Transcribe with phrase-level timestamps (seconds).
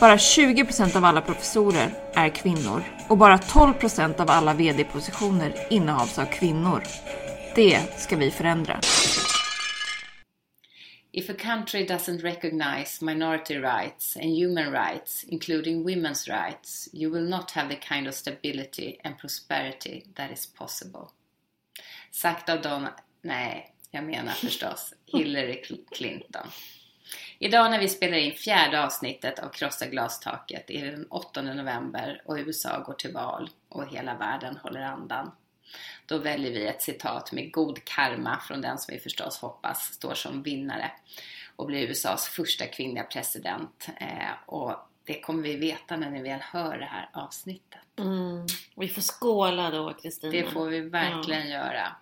[0.00, 6.24] Bara 20% av alla professorer är kvinnor och bara 12% av alla VD-positioner innehas av
[6.24, 6.82] kvinnor.
[7.54, 8.80] Det ska vi förändra.
[11.12, 17.28] If a country doesn't recognize minority rights and human rights, including women's rights, you will
[17.28, 21.08] not have the kind of stability and prosperity that is possible.
[22.10, 22.88] Sagt av Don...
[23.22, 25.64] Nej, jag menar förstås Hillary
[25.96, 26.46] Clinton.
[27.38, 32.22] Idag när vi spelar in fjärde avsnittet av Krossa glastaket är det den 8 november
[32.24, 35.30] och USA går till val och hela världen håller andan.
[36.06, 40.14] Då väljer vi ett citat med god karma från den som vi förstås hoppas står
[40.14, 40.90] som vinnare
[41.56, 43.88] och blir USAs första kvinnliga president.
[43.96, 47.80] Eh, och det kommer vi veta när ni väl hör det här avsnittet.
[47.98, 48.46] Mm.
[48.76, 50.32] Vi får skåla då Kristina.
[50.32, 51.56] Det får vi verkligen ja.
[51.56, 51.96] göra.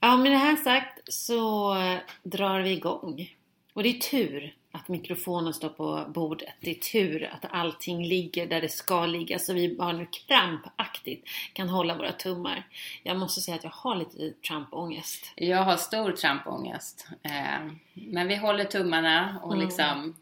[0.00, 1.74] Ja, med det här sagt så
[2.22, 3.37] drar vi igång.
[3.78, 6.54] Och det är tur att mikrofonen står på bordet.
[6.60, 11.28] Det är tur att allting ligger där det ska ligga så vi bara nu krampaktigt
[11.52, 12.66] kan hålla våra tummar.
[13.02, 15.32] Jag måste säga att jag har lite trampångest.
[15.34, 17.08] Jag har stor trampångest.
[17.22, 19.66] Eh, men vi håller tummarna och mm.
[19.66, 20.16] liksom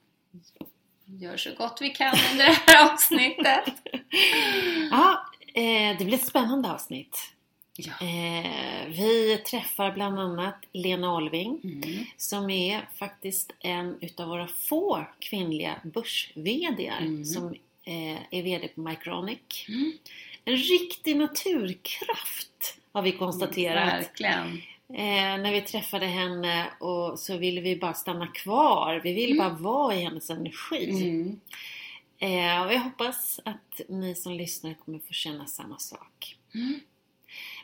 [1.04, 3.74] gör så gott vi kan under det här avsnittet.
[4.90, 7.35] ja, eh, det blir ett spännande avsnitt.
[7.78, 8.06] Ja.
[8.06, 12.04] Eh, vi träffar bland annat Lena Olving mm.
[12.16, 17.24] som är faktiskt en utav våra få kvinnliga börs mm.
[17.24, 17.54] som
[17.84, 19.38] eh, är VD på Mycronic.
[19.68, 19.92] Mm.
[20.44, 23.94] En riktig naturkraft har vi konstaterat.
[23.94, 24.62] Verkligen.
[24.88, 29.00] Eh, när vi träffade henne och så ville vi bara stanna kvar.
[29.04, 29.62] Vi ville bara mm.
[29.62, 30.90] vara i hennes energi.
[30.90, 31.40] Mm.
[32.18, 36.36] Eh, och jag hoppas att ni som lyssnar kommer få känna samma sak.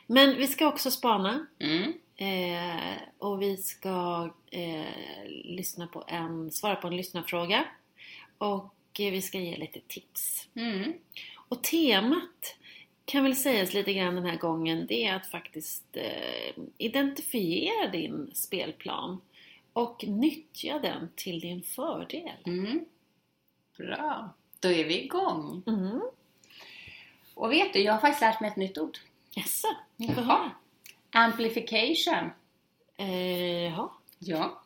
[0.07, 1.47] Men vi ska också spana.
[1.59, 1.93] Mm.
[2.15, 7.65] Eh, och vi ska eh, lyssna på en, svara på en lyssnarfråga.
[8.37, 10.47] Och eh, vi ska ge lite tips.
[10.55, 10.93] Mm.
[11.35, 12.55] Och temat
[13.05, 14.85] kan väl sägas lite grann den här gången.
[14.87, 19.21] Det är att faktiskt eh, identifiera din spelplan.
[19.73, 22.37] Och nyttja den till din fördel.
[22.45, 22.85] Mm.
[23.77, 24.29] Bra!
[24.59, 25.63] Då är vi igång!
[25.67, 26.01] Mm.
[27.33, 28.97] Och vet du, jag har faktiskt lärt mig ett nytt ord.
[29.35, 29.67] Jaså?
[29.97, 30.51] Jaha.
[31.11, 32.31] Amplification.
[32.97, 33.89] Eh, jaha.
[34.19, 34.63] Ja.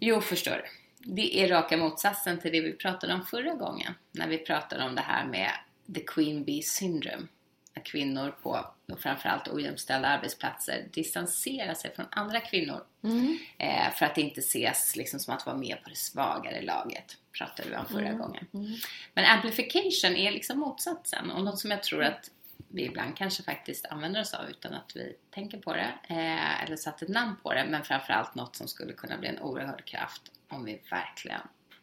[0.00, 0.64] Jo, förstår du.
[0.98, 3.94] Det är raka motsatsen till det vi pratade om förra gången.
[4.12, 5.50] När vi pratade om det här med
[5.94, 7.26] the queen bee syndrome.
[7.76, 8.66] Att kvinnor på
[8.98, 12.84] framförallt ojämställda arbetsplatser distanserar sig från andra kvinnor.
[13.04, 13.38] Mm.
[13.58, 17.16] Eh, för att inte ses liksom som att vara med på det svagare laget.
[17.38, 18.18] Pratade vi om förra mm.
[18.18, 18.46] gången.
[18.54, 18.74] Mm.
[19.14, 22.30] Men amplification är liksom motsatsen och något som jag tror att
[22.76, 26.76] vi ibland kanske faktiskt använder oss av utan att vi tänker på det eh, eller
[26.76, 30.22] satt ett namn på det men framförallt något som skulle kunna bli en oerhörd kraft
[30.48, 31.40] om vi verkligen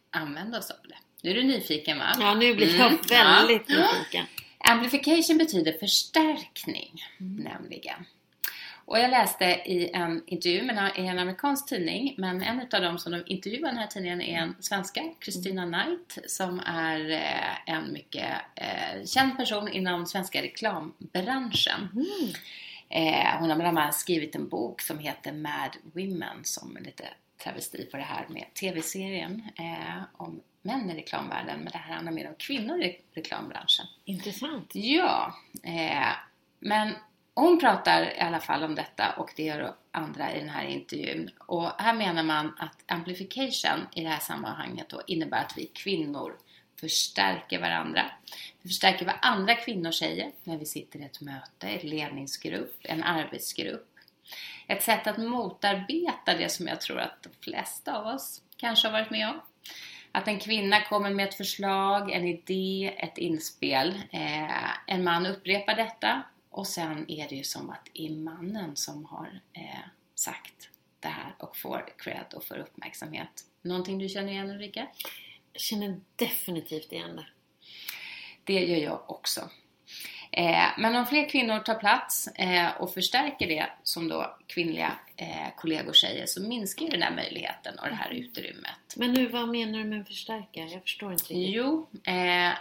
[0.10, 0.98] använder oss av det.
[1.22, 2.16] Nu är du nyfiken va?
[2.20, 3.00] Ja, nu blir jag mm.
[3.10, 3.76] väldigt ja.
[3.76, 4.26] nyfiken.
[4.58, 7.44] Amplification betyder förstärkning mm.
[7.44, 8.06] nämligen.
[8.86, 12.98] Och jag läste i en intervju med i en amerikansk tidning, men en av dem
[12.98, 17.74] som de intervjuade i den här tidningen är en svenska, Christina Knight, som är eh,
[17.76, 21.90] en mycket eh, känd person inom svenska reklambranschen.
[21.94, 22.34] Mm.
[22.90, 27.04] Eh, hon har bland annat skrivit en bok som heter Mad Women, som är lite
[27.44, 29.42] travesti på det här med TV-serien
[30.14, 33.86] om män i reklamvärlden, men det här handlar mer om kvinnor i reklambranschen.
[34.06, 34.72] Intressant.
[34.74, 35.36] Ja,
[36.60, 36.94] men
[37.36, 41.30] hon pratar i alla fall om detta och det gör andra i den här intervjun.
[41.38, 46.38] Och här menar man att amplification i det här sammanhanget då innebär att vi kvinnor
[46.80, 48.06] förstärker varandra.
[48.62, 53.04] Vi förstärker vad andra kvinnor säger när vi sitter i ett möte, en ledningsgrupp, en
[53.04, 53.90] arbetsgrupp.
[54.68, 58.92] Ett sätt att motarbeta det som jag tror att de flesta av oss kanske har
[58.94, 59.42] varit med om.
[60.12, 64.02] Att en kvinna kommer med ett förslag, en idé, ett inspel.
[64.12, 68.76] Eh, en man upprepar detta och sen är det ju som att det är mannen
[68.76, 70.70] som har eh, sagt
[71.00, 73.46] det här och får cred och får uppmärksamhet.
[73.62, 74.88] Någonting du känner igen Ulrika?
[75.54, 77.26] Jag känner definitivt igen det.
[78.44, 79.50] Det gör jag också.
[80.32, 85.56] Eh, men om fler kvinnor tar plats eh, och förstärker det som då kvinnliga eh,
[85.58, 88.96] kollegor säger så minskar ju den här möjligheten och det här utrymmet.
[88.96, 90.60] Men nu, vad menar du med förstärka?
[90.60, 91.56] Jag förstår inte riktigt.
[91.56, 92.54] Jo, eh,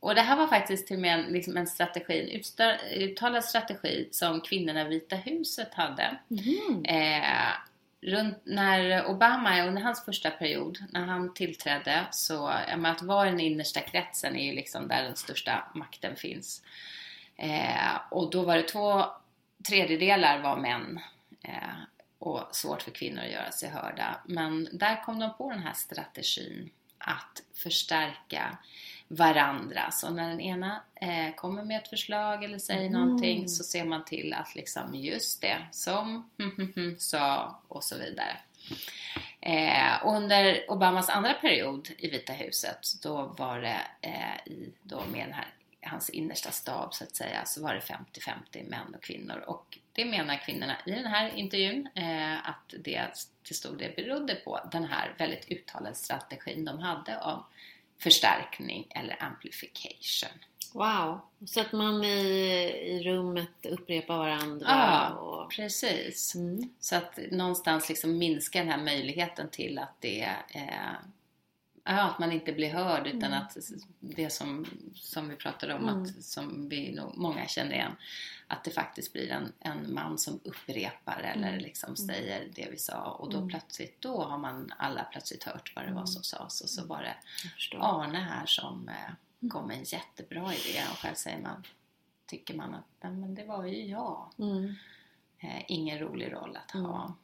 [0.00, 4.08] och det här var faktiskt till och med en, liksom en strategi, en uttalad strategi
[4.10, 6.18] som kvinnorna i Vita huset hade.
[6.28, 6.84] Mhm.
[6.84, 7.48] Eh,
[8.02, 12.46] runt när Obama, under hans första period, när han tillträdde så,
[12.84, 16.62] att vara i den innersta kretsen är ju liksom där den största makten finns.
[17.36, 19.04] Eh, och då var det två
[19.68, 21.00] tredjedelar var män.
[21.42, 21.74] Eh,
[22.18, 24.20] och svårt för kvinnor att göra sig hörda.
[24.24, 28.58] Men där kom de på den här strategin att förstärka
[29.12, 29.90] varandra.
[29.90, 32.92] Så när den ena eh, kommer med ett förslag eller säger Mm.
[33.00, 36.30] någonting så ser man till att liksom just det som
[36.98, 38.36] sa och så vidare.
[39.40, 45.26] Eh, under Obamas andra period i Vita huset då var det eh, i, då med
[45.26, 45.48] den här,
[45.82, 50.04] hans innersta stab så att säga så var det 50-50 män och kvinnor och det
[50.04, 53.02] menar kvinnorna i den här intervjun eh, att det
[53.42, 57.44] till stor del berodde på den här väldigt uttalade strategin de hade om
[58.00, 60.38] förstärkning eller amplification.
[60.72, 61.20] Wow!
[61.46, 62.08] Så att man i,
[62.86, 64.66] i rummet upprepar varandra.
[64.68, 65.50] Ja, och...
[65.50, 66.34] precis.
[66.34, 66.68] Mm.
[66.80, 70.94] Så att någonstans liksom minska den här möjligheten till att det eh,
[71.84, 73.56] ja, att man inte blir hörd utan att
[74.00, 76.02] det som, som vi pratade om, Mm.
[76.02, 77.92] att, som vi nog många känner igen,
[78.46, 83.02] att det faktiskt blir en, en man som upprepar eller liksom säger det vi sa
[83.10, 86.70] och då plötsligt, då har man alla plötsligt hört vad det var som sades och
[86.70, 87.14] så var det.
[87.82, 91.64] Arne här som eh, kom med en jättebra idé och själv säger man,
[92.26, 94.30] tycker man att "Nej, men det var ju jag.
[94.38, 94.74] Mm.
[95.38, 97.14] Eh, ingen rolig roll att ha.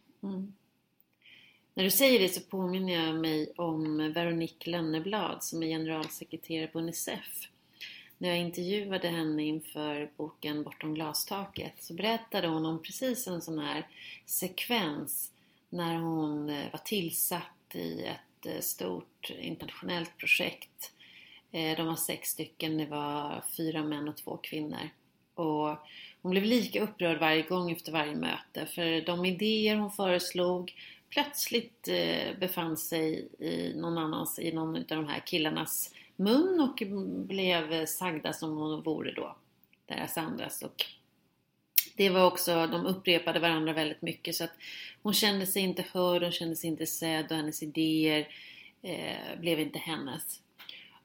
[1.77, 6.79] När du säger det så påminner jag mig om Veronique Lönneblad som är generalsekreterare på
[6.79, 7.49] Unicef.
[8.19, 13.59] När jag intervjuade henne inför boken Bortom glastaket så berättade hon om precis en sån
[13.59, 13.87] här
[14.27, 15.33] sekvens
[15.69, 20.93] när hon eh, var tillsatt i ett eh, stort internationellt projekt.
[21.53, 24.91] Eh, de var sex stycken, det var fyra män och två kvinnor.
[25.35, 25.77] Och
[26.23, 30.75] hon blev lika upprörd varje gång efter varje möte för de idéer hon föreslog
[31.11, 36.83] plötsligt eh, befann sig i någon annans, i någon av de här killarnas mun och
[37.27, 39.37] blev sagda som hon de vore då
[39.87, 40.63] deras andras.
[40.63, 40.85] Och
[41.97, 44.57] det var också, de upprepade varandra väldigt mycket så att
[45.03, 48.29] hon kände sig inte hörd, hon kände sig inte sedd och hennes idéer
[48.83, 50.41] eh, blev inte hennes.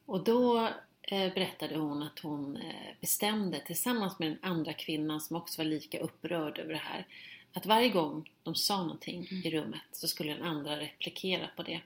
[0.06, 0.70] Och då
[1.02, 5.66] eh, berättade hon att hon eh, bestämde tillsammans med den andra kvinnan som också var
[5.66, 7.06] lika upprörd över det här
[7.54, 11.82] att varje gång de sa någonting i rummet så skulle den andra replikera på det.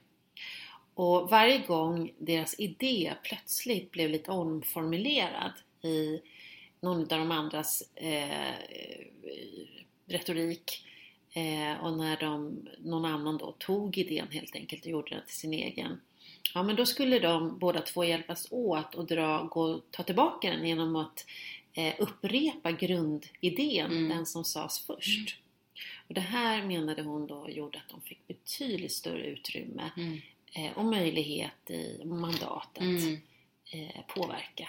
[0.94, 5.52] Och varje gång deras idé plötsligt blev lite omformulerad
[5.82, 6.20] i
[6.80, 8.54] någon av de andras eh,
[10.06, 10.84] retorik
[11.32, 15.36] eh, och när de, någon annan då tog idén helt enkelt och gjorde den till
[15.36, 16.00] sin egen.
[16.54, 20.66] Ja men då skulle de båda två hjälpas åt och dra, gå, ta tillbaka den
[20.66, 21.26] genom att
[21.72, 24.08] eh, upprepa grundidén, Mm.
[24.08, 25.38] den som sades först.
[26.08, 30.20] Och det här menade hon då gjorde att de fick betydligt större utrymme Mm.
[30.52, 33.20] eh, och möjlighet i mandatet Mm.
[33.72, 34.68] eh, påverka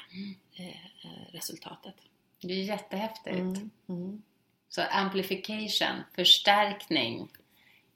[0.56, 1.96] eh, eh, resultatet.
[2.42, 3.28] Det är jättehäftigt.
[3.38, 3.70] Mm.
[3.90, 4.22] Mm.
[4.70, 7.28] Så amplification, förstärkning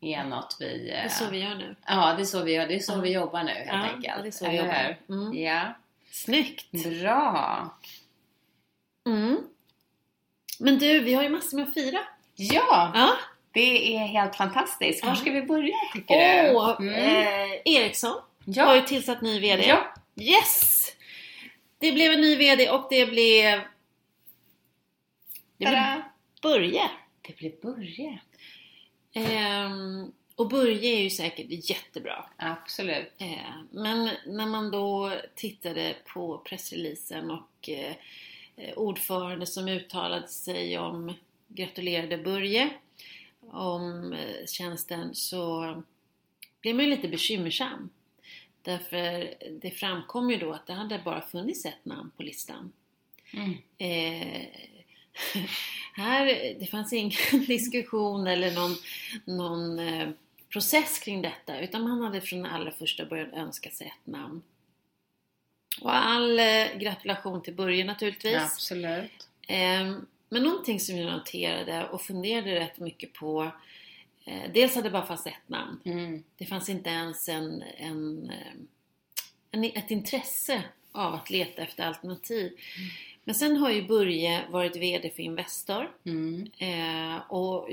[0.02, 0.78] är något vi...
[0.86, 1.76] Det eh, är så vi gör nu.
[1.86, 2.68] Ja, det är så vi gör.
[2.68, 4.22] Det är så vi jobbar nu helt Ja, enkelt.
[4.22, 4.98] det är så vi jobbar.
[5.10, 5.38] Mm.
[5.38, 5.74] Ja.
[6.12, 6.72] Snyggt!
[7.02, 7.70] Bra!
[9.06, 9.38] Mm.
[10.60, 12.00] Men du, vi har ju massor med att fira.
[12.36, 13.18] Ja, Ja.
[13.52, 15.06] Det är helt fantastiskt.
[15.06, 16.56] Var ska vi börja tycker du?
[16.56, 16.94] Åh, Mm.
[16.94, 18.66] eh, Ericsson Ja.
[18.66, 19.64] har ju tillsatt ny VD.
[19.68, 19.94] Ja.
[20.16, 20.88] Yes!
[21.78, 23.60] Det blev en ny VD och det blev...
[25.58, 26.02] Det blev!
[26.42, 26.90] Börje.
[27.22, 28.20] Det blir Börje.
[29.14, 32.26] Ehm, och Börje är ju säkert jättebra.
[32.38, 33.12] Absolut.
[33.18, 33.28] Eh,
[33.72, 37.94] Men när man då tittade på pressreleasen och eh,
[38.58, 41.14] eh, ordförande som uttalade sig om,
[41.48, 42.70] gratulerade Börje
[43.42, 45.76] om eh, tjänsten så
[46.62, 47.90] blev man ju lite bekymmersam.
[48.62, 52.72] Därför det framkom ju då att det hade bara funnits ett namn på listan.
[53.34, 53.58] Mm.
[53.78, 54.48] Eh,
[55.94, 56.26] här,
[56.60, 57.12] det fanns ingen
[57.48, 58.76] diskussion eller någon,
[59.26, 60.10] någon eh,
[60.50, 64.42] process kring detta utan man hade från allra första början önskat sig ett namn.
[65.82, 68.36] Och all eh, gratulation till Börje naturligtvis.
[68.36, 69.30] Absolut.
[70.32, 73.52] Eh, men någonting som jag noterade och funderade rätt mycket på
[74.26, 75.80] eh, Dels hade det bara fanns ett namn.
[75.86, 76.24] Mm.
[76.38, 78.54] Det fanns inte ens en, en, eh,
[79.52, 82.52] en, ett intresse av att leta efter alternativ.
[83.24, 86.50] Men sen har ju Börje varit VD för Investor Mm.
[86.58, 87.70] eh, och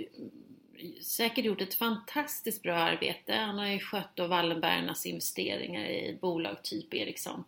[1.02, 3.34] säkert gjort ett fantastiskt bra arbete.
[3.34, 7.44] Han har ju skött då Wallenbergarnas investeringar i bolag typ Ericsson.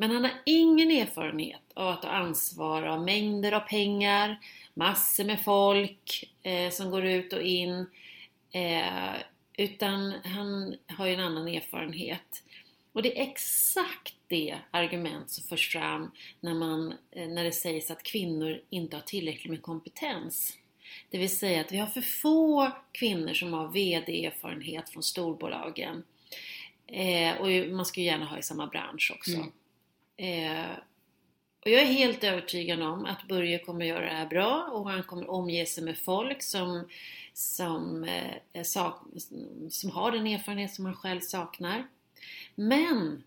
[0.00, 4.40] Men han har ingen erfarenhet av att ta ansvar av mängder av pengar,
[4.74, 7.86] massor med folk eh, som går ut och in.
[8.52, 9.14] Eh,
[9.56, 12.42] utan han har ju en annan erfarenhet.
[12.92, 17.90] Och det är exakt det argument som förs fram när, man, eh, när det sägs
[17.90, 20.58] att kvinnor inte har tillräckligt med kompetens.
[21.10, 26.04] Det vill säga att vi har för få kvinnor som har VD-erfarenhet från storbolagen.
[26.86, 29.34] Eh, och man ska ju gärna ha i samma bransch också.
[29.34, 29.52] Mm.
[30.20, 30.70] Eh,
[31.60, 35.02] och jag är helt övertygad om att Börje kommer göra det här bra och han
[35.02, 36.88] kommer omge sig med folk som,
[37.32, 38.04] som,
[38.52, 39.02] eh, sak,
[39.70, 41.88] som har den erfarenhet som han själv saknar.
[42.54, 43.22] Men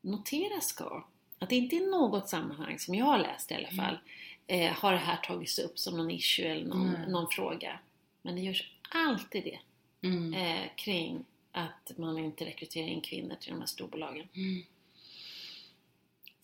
[0.00, 1.04] notera ska
[1.38, 3.98] att inte i något sammanhang som jag har läst i alla fall
[4.46, 7.12] eh, har det här tagits upp som någon issue eller någon, mm.
[7.12, 7.78] någon fråga.
[8.22, 9.58] Men det görs alltid det
[10.08, 10.34] mm.
[10.34, 14.28] eh, kring att man inte rekryterar in kvinnor till de här storbolagen.
[14.34, 14.62] Mm.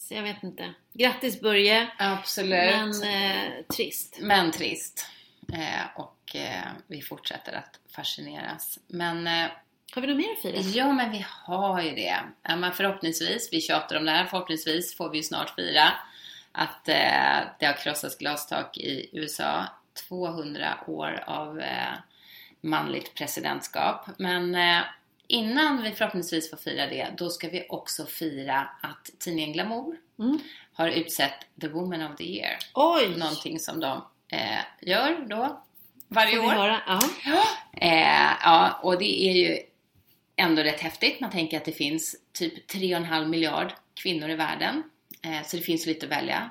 [0.08, 0.74] Så jag vet inte.
[0.92, 1.88] Grattis Börje!
[1.98, 2.50] Absolut!
[2.50, 4.18] Men eh, trist.
[4.20, 5.06] Men trist.
[5.52, 8.78] Eh, och eh, vi fortsätter att fascineras.
[8.86, 9.50] Men eh,
[9.94, 10.60] har vi något mer att fira?
[10.60, 12.18] Ja, men vi har ju det.
[12.42, 15.92] Ja, men förhoppningsvis, vi tjatar om det här, förhoppningsvis får vi ju snart fira
[16.52, 19.64] att eh, det har krossats glastak i USA.
[20.08, 21.92] 200 år av eh,
[22.60, 24.06] manligt presidentskap.
[24.18, 24.82] Men eh,
[25.28, 30.38] innan vi förhoppningsvis får fira det, då ska vi också fira att tidningen Glamour mm.
[30.72, 32.58] har utsett The Woman of the Year.
[32.74, 33.18] Oj!
[33.18, 34.02] Någonting som de
[34.32, 35.62] eh, gör då
[36.08, 36.50] varje år.
[36.50, 36.80] Höra?
[36.86, 37.02] Ja.
[37.72, 39.58] Eh, ja, och det är ju
[40.36, 41.20] ändå rätt häftigt.
[41.20, 44.82] Man tänker att det finns typ 3,5 miljard kvinnor i världen.
[45.22, 46.50] Eh, så det finns lite att välja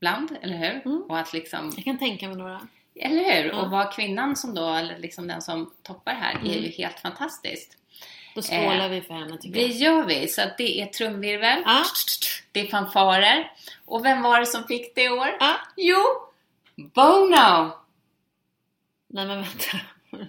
[0.00, 0.82] bland, eller hur?
[0.84, 1.02] Mm.
[1.02, 1.72] Och att liksom...
[1.76, 2.60] Jag kan tänka mig några.
[3.00, 3.50] Eller hur?
[3.50, 3.62] Ja.
[3.62, 6.46] Och vara kvinnan som då, eller liksom den som toppar här, mm.
[6.46, 7.76] är ju helt fantastiskt.
[8.34, 9.70] Då skålar eh, vi för henne tycker det jag.
[9.70, 10.28] Det gör vi.
[10.28, 11.84] Så det är trumvirvel, ah.
[12.52, 13.52] det är fanfarer.
[13.84, 15.36] Och vem var det som fick det i år?
[15.40, 15.56] Ah.
[15.76, 16.02] Jo!
[16.76, 17.72] Bono!
[19.08, 19.80] Nej men vänta.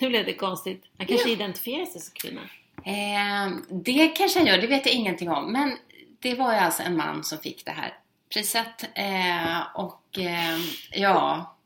[0.00, 0.84] nu blev det konstigt.
[0.98, 1.34] Han kanske ja.
[1.34, 2.40] identifierar sig som kvinna?
[2.84, 5.52] Eh, det kanske han gör, det vet jag ingenting om.
[5.52, 5.76] Men
[6.18, 7.94] det var ju alltså en man som fick det här
[8.32, 8.90] priset.
[8.94, 10.58] Eh, och eh,
[10.92, 11.56] ja...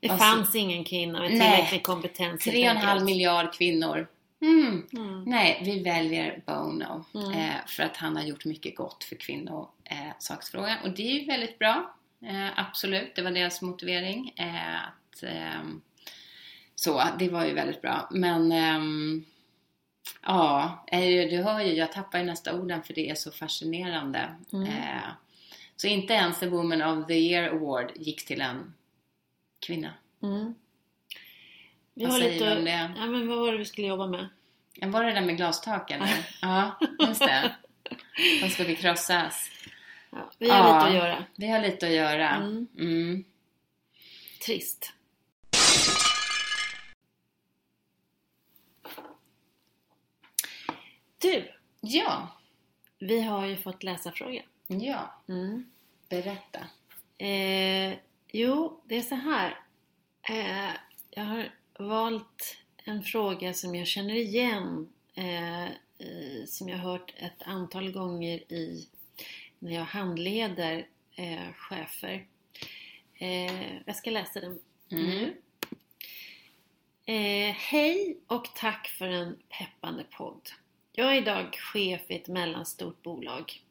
[0.00, 2.46] Det alltså, fanns ingen kvinna med tillräcklig kompetens.
[2.46, 4.08] 3,5 miljard kvinnor.
[4.42, 4.86] Mm.
[4.92, 5.22] Mm.
[5.22, 7.32] Nej, vi väljer Bono mm.
[7.32, 11.26] eh, för att han har gjort mycket gott för kvinnosaksfrågan eh, och det är ju
[11.26, 11.94] väldigt bra.
[12.22, 14.32] Eh, absolut, det var deras motivering.
[14.36, 15.80] Eh, att, ehm,
[16.74, 18.08] så, det var ju väldigt bra.
[18.10, 19.24] Men ehm,
[20.22, 20.84] ja,
[21.30, 24.34] du hör ju, jag tappar ju nästa orden för det är så fascinerande.
[25.76, 28.74] Så inte ens the Woman of the Year Award gick till en
[29.66, 29.94] kvinna.
[30.22, 30.54] Mm.
[31.94, 32.92] Vi vad har säger lite, du om det?
[32.96, 34.28] Ja, men vad var det vi skulle jobba med?
[34.82, 36.26] Var det där med glastak eller?
[36.42, 37.54] ja, just det.
[38.42, 39.50] De skulle krossas.
[40.10, 41.24] Ja, vi har ja, lite att göra.
[41.36, 42.30] Vi har lite att göra.
[42.30, 42.66] Mm.
[42.78, 43.24] Mm.
[44.46, 44.92] Trist.
[51.18, 51.52] Du!
[51.80, 52.28] Ja?
[52.98, 54.44] Vi har ju fått läsa frågan.
[54.66, 55.22] Ja.
[55.28, 55.70] Mm.
[56.08, 56.66] Berätta.
[57.18, 57.98] Eh,
[58.32, 59.60] jo, det är så här.
[60.22, 60.74] Eh,
[61.10, 64.88] jag har valt en fråga som jag känner igen.
[65.14, 65.68] Eh,
[66.46, 68.88] som jag har hört ett antal gånger i
[69.58, 72.26] när jag handleder eh, chefer.
[73.14, 74.58] Eh, jag ska läsa den
[74.90, 75.06] mm.
[75.06, 75.36] nu.
[77.06, 80.50] Eh, hej och tack för en peppande podd.
[80.92, 83.62] Jag är idag chef i ett mellanstort bolag.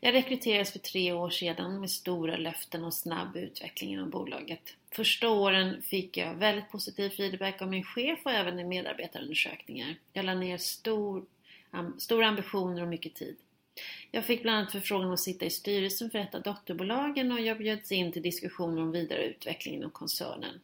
[0.00, 4.74] Jag rekryterades för tre år sedan med stora löften och snabb utveckling inom bolaget.
[4.90, 9.94] Första åren fick jag väldigt positiv feedback av min chef och även i medarbetarundersökningar.
[10.12, 11.24] Jag la ner stor,
[11.98, 13.36] stora ambitioner och mycket tid.
[14.10, 17.58] Jag fick bland annat förfrågan att sitta i styrelsen för ett av dotterbolagen och jag
[17.58, 20.60] bjöds in till diskussioner om vidare utveckling inom koncernen.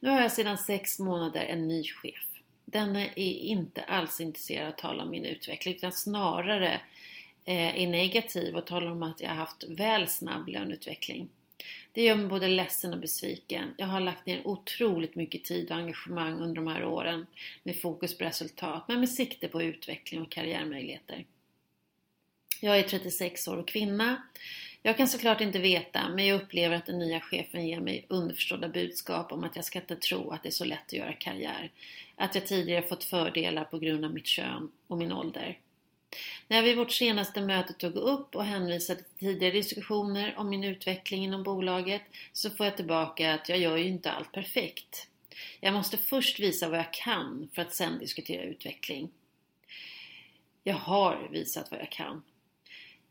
[0.00, 2.26] Nu har jag sedan sex månader en ny chef.
[2.64, 6.80] Denne är inte alls intresserad av att tala om min utveckling utan snarare
[7.44, 11.28] Eh, är negativ och talar om att jag har haft väl snabb löneutveckling.
[11.92, 13.74] Det gör mig både ledsen och besviken.
[13.76, 17.26] Jag har lagt ner otroligt mycket tid och engagemang under de här åren
[17.62, 21.24] med fokus på resultat men med sikte på utveckling och karriärmöjligheter.
[22.60, 24.22] Jag är 36 år och kvinna.
[24.82, 28.68] Jag kan såklart inte veta men jag upplever att den nya chefen ger mig underförstådda
[28.68, 31.70] budskap om att jag ska inte tro att det är så lätt att göra karriär.
[32.16, 35.58] Att jag tidigare fått fördelar på grund av mitt kön och min ålder.
[36.48, 40.64] När vi vid vårt senaste möte tog upp och hänvisade till tidigare diskussioner om min
[40.64, 42.02] utveckling inom bolaget
[42.32, 45.08] så får jag tillbaka att jag gör ju inte allt perfekt.
[45.60, 49.10] Jag måste först visa vad jag kan för att sen diskutera utveckling.
[50.62, 52.22] Jag har visat vad jag kan.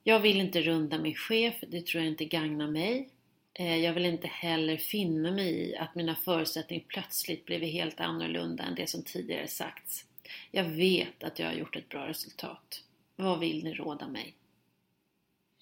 [0.03, 3.09] Jag vill inte runda min chef, det tror jag inte gagnar mig.
[3.53, 8.63] Eh, jag vill inte heller finna mig i att mina förutsättningar plötsligt blivit helt annorlunda
[8.63, 10.05] än det som tidigare sagts.
[10.51, 12.83] Jag vet att jag har gjort ett bra resultat.
[13.15, 14.35] Vad vill ni råda mig?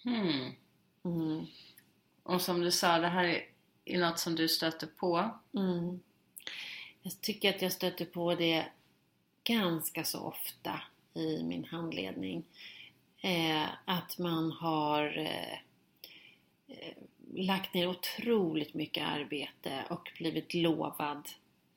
[0.04, 0.52] Hmm.
[1.06, 1.46] Mm.
[2.24, 3.46] Och som du sa, det här är,
[3.86, 5.30] är något som du stöter på.
[5.56, 6.00] Mm.
[7.02, 8.66] Jag tycker att jag stöter på det
[9.44, 10.82] ganska så ofta
[11.14, 12.44] i min handledning.
[13.22, 15.54] Eh, att man har eh,
[16.68, 16.94] eh,
[17.34, 21.30] lagt ner otroligt mycket arbete och blivit lovad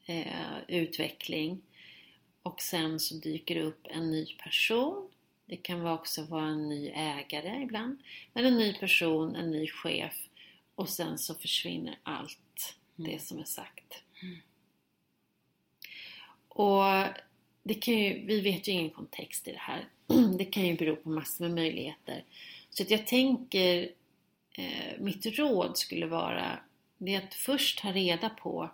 [0.07, 1.63] eh, utveckling.
[2.43, 5.09] Och sen så dyker det upp en ny person.
[5.53, 8.03] Det kan också vara en ny ägare ibland.
[8.33, 10.29] Men en ny person, en ny chef
[10.75, 14.03] och sen så försvinner allt det som är sagt.
[16.49, 16.85] Och
[17.63, 19.89] det kan ju, vi vet ju ingen kontext i det här.
[20.39, 22.25] Det kan ju bero på massor med möjligheter.
[22.71, 23.91] Så att jag tänker,
[24.53, 26.59] eh, mitt råd skulle vara
[26.99, 28.71] det att först ta reda på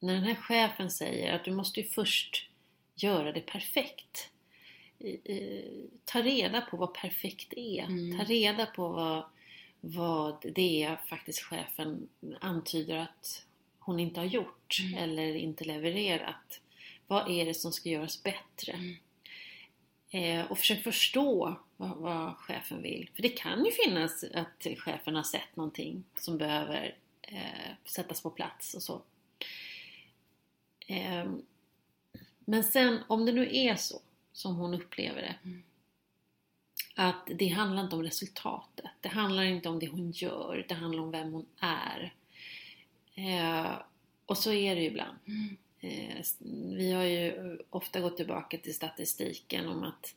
[0.00, 2.48] när den här chefen säger att du måste ju först
[2.94, 4.30] göra det perfekt.
[6.04, 7.84] Ta reda på vad perfekt är.
[7.84, 8.18] Mm.
[8.18, 9.24] Ta reda på vad,
[9.80, 12.08] vad det är faktiskt chefen
[12.40, 13.46] antyder att
[13.78, 14.98] hon inte har gjort Mm.
[14.98, 16.60] eller inte levererat.
[17.06, 18.72] Vad är det som ska göras bättre?
[18.72, 18.96] Mm.
[20.10, 23.10] Eh, och försök förstå vad, vad chefen vill.
[23.14, 28.30] För det kan ju finnas att chefen har sett någonting som behöver eh, sättas på
[28.30, 29.02] plats och så.
[30.86, 31.30] Eh,
[32.44, 34.00] men sen om det nu är så
[34.36, 35.34] som hon upplever det.
[35.44, 35.62] Mm.
[36.94, 38.90] Att det handlar inte om resultatet.
[39.00, 40.64] Det handlar inte om det hon gör.
[40.68, 42.14] Det handlar om vem hon är.
[43.14, 43.72] Eh,
[44.26, 45.16] och så är det ju ibland.
[45.26, 45.56] Mm.
[45.80, 46.24] Eh,
[46.76, 50.14] vi har ju ofta gått tillbaka till statistiken om att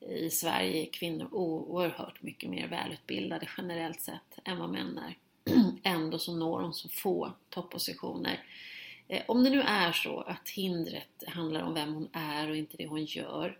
[0.00, 5.16] i Sverige är kvinnor oerhört mycket mer välutbildade generellt sett än vad män är.
[5.82, 8.44] Ändå så når de så få toppositioner.
[9.08, 12.76] Eh, Om det nu är så att hindret handlar om vem hon är och inte
[12.76, 13.58] det hon gör.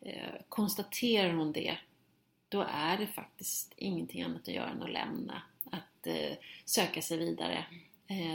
[0.00, 1.76] eh, Konstaterar hon det,
[2.48, 5.42] då är det faktiskt ingenting annat att göra än att lämna.
[5.64, 6.32] Att eh,
[6.64, 7.64] söka sig vidare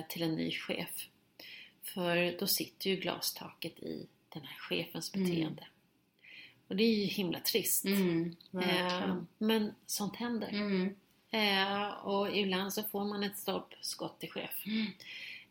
[0.10, 1.08] till en ny chef.
[1.84, 5.30] För då sitter ju glastaket i den här chefens Mm.
[5.30, 5.68] beteende.
[6.68, 7.86] Och det är ju himla trist.
[7.86, 8.36] Mm.
[8.54, 10.48] Eh, men sånt händer.
[10.50, 10.96] Mm.
[11.32, 14.64] Eh, och ibland så får man ett stolpskott till chef.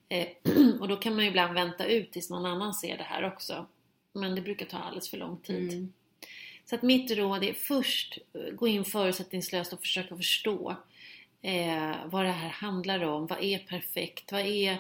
[0.08, 0.28] Eh,
[0.80, 3.66] och då kan man ju ibland vänta ut tills någon annan ser det här också.
[4.12, 5.72] Men det brukar ta alldeles för lång tid.
[5.72, 5.92] Mm.
[6.64, 10.76] Så att mitt råd är först eh, gå in förutsättningslöst och försöka förstå
[11.42, 13.26] eh, vad det här handlar om.
[13.26, 14.32] Vad är perfekt?
[14.32, 14.72] Vad är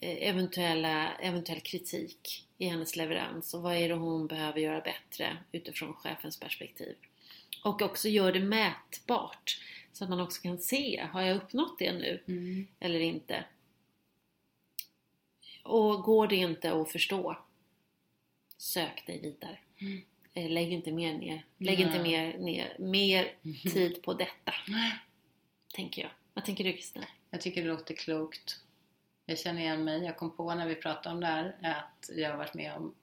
[0.00, 3.54] eh, eventuella, eventuell kritik i hennes leverans?
[3.54, 6.94] Och vad är det hon behöver göra bättre utifrån chefens perspektiv?
[7.64, 9.58] Och också gör det mätbart.
[9.92, 12.66] Så att man också kan se, har jag uppnått det nu Mm.
[12.80, 13.44] eller inte?
[15.70, 17.36] Och går det inte att förstå,
[18.56, 19.58] sök dig vidare.
[19.80, 20.02] Mm.
[20.34, 23.34] Eh, Lägg inte mer ner, lägg inte mer, ner, mer
[23.72, 24.52] tid på detta,
[25.74, 26.10] tänker jag.
[26.34, 27.06] Vad tänker du Kristina?
[27.30, 28.60] Jag tycker det låter klokt.
[29.26, 30.04] Jag känner igen mig.
[30.04, 32.94] Jag kom på när vi pratade om det här att jag har varit med om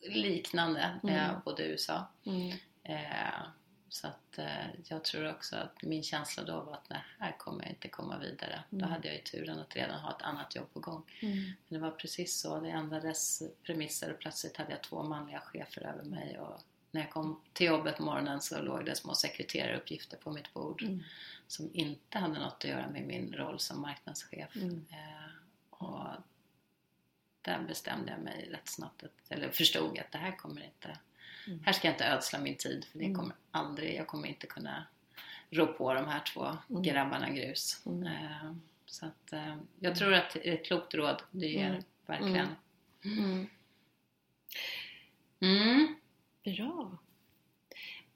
[0.00, 1.40] liknande jag Mm.
[1.44, 2.06] bodde i USA.
[2.26, 2.52] Mm.
[2.82, 3.42] Eh,
[3.88, 7.62] så att eh, jag tror också att min känsla då var att nej, här kommer
[7.62, 8.62] jag inte komma vidare.
[8.70, 8.90] Då Mm.
[8.90, 11.02] hade jag ju turen att redan ha ett annat jobb på gång.
[11.20, 11.36] Mm.
[11.38, 12.60] Men det var precis så.
[12.60, 16.38] Det ändrades premisser och plötsligt hade jag två manliga chefer över mig.
[16.38, 20.54] Och när jag kom till jobbet på morgonen så låg det små sekreteraruppgifter på mitt
[20.54, 21.02] bord Mm.
[21.46, 24.56] som inte hade något att göra med min roll som marknadschef.
[24.56, 24.86] Mm.
[24.90, 25.30] Eh,
[25.70, 26.06] och
[27.42, 30.98] där bestämde jag mig rätt snabbt, eller förstod att det här kommer inte,
[31.48, 31.60] Mm.
[31.64, 33.16] här ska jag inte ödsla min tid för det Mm.
[33.16, 34.86] kommer aldrig, jag kommer inte kunna
[35.50, 36.82] rå på de här två Mm.
[36.82, 37.82] grabbarna grus.
[37.86, 38.06] Mm.
[38.06, 38.52] Eh,
[38.86, 41.82] så att eh, jag tror att det är ett klokt råd du ger, Mm.
[42.06, 42.48] verkligen.
[46.44, 46.98] Bra!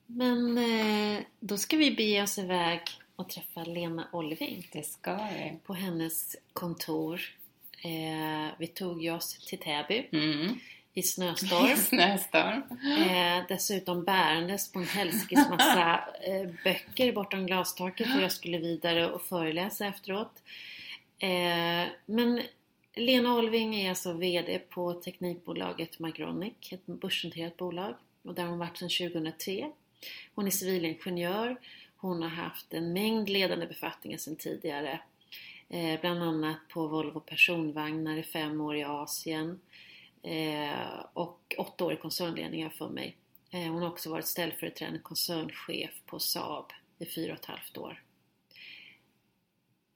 [0.06, 2.80] Men eh, då ska vi bege oss iväg
[3.16, 5.58] och träffa Lena Olving Det ska vi.
[5.64, 7.20] på hennes kontor.
[7.84, 10.58] Eh, vi tog oss till Täby Mm.
[10.94, 11.76] I snöstorm.
[11.76, 12.62] Snöstorm.
[12.98, 19.10] Eh, dessutom bärandes på en helskes massa eh, böcker bortom glastaket för jag skulle vidare
[19.10, 20.42] och föreläsa efteråt.
[21.18, 22.42] Eh, men
[22.94, 27.94] Lena Olving är alltså VD på teknikbolaget Mygronic, ett börsnoterat bolag.
[28.22, 29.72] Och där har hon varit sedan 2003.
[30.34, 31.56] Hon är civilingenjör.
[31.96, 35.00] Hon har haft en mängd ledande befattningar sedan tidigare.
[35.68, 39.60] Eh, bland annat på Volvo personvagnar i fem år i Asien.
[40.22, 43.16] Eh, och åtta år i koncernledningen för mig.
[43.50, 48.02] Eh, hon har också varit ställföreträdande koncernchef på Saab i fyra och ett halvt år.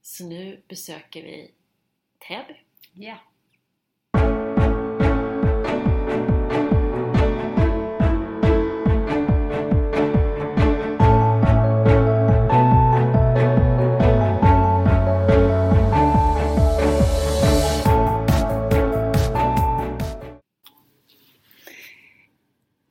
[0.02, 1.50] Så nu besöker vi
[2.18, 2.54] Täby.
[2.92, 3.18] Ja.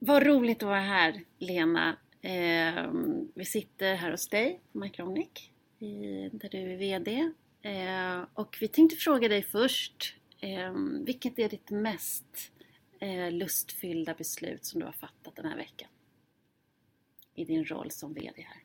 [0.06, 1.98] Vad roligt att vara här Lena.
[2.22, 2.92] Eh,
[3.36, 7.32] vi sitter här hos dig på Mycronic i- där du är VD.
[7.62, 10.74] Eh, och vi tänkte fråga dig först, eh,
[11.06, 12.52] vilket är ditt mest
[13.00, 15.90] eh, lustfyllda beslut som du har fattat den här veckan?
[17.36, 18.64] I din roll som VD här.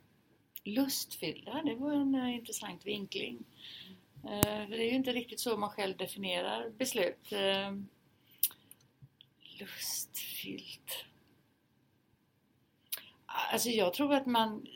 [0.65, 3.45] Lustfyllda, det var en eh, intressant vinkling.
[4.23, 7.33] För det är ju inte riktigt så man själv definierar beslut.
[7.33, 7.87] Ehm,
[9.61, 11.05] lustfyllt.
[13.53, 14.67] Alltså jag tror att man...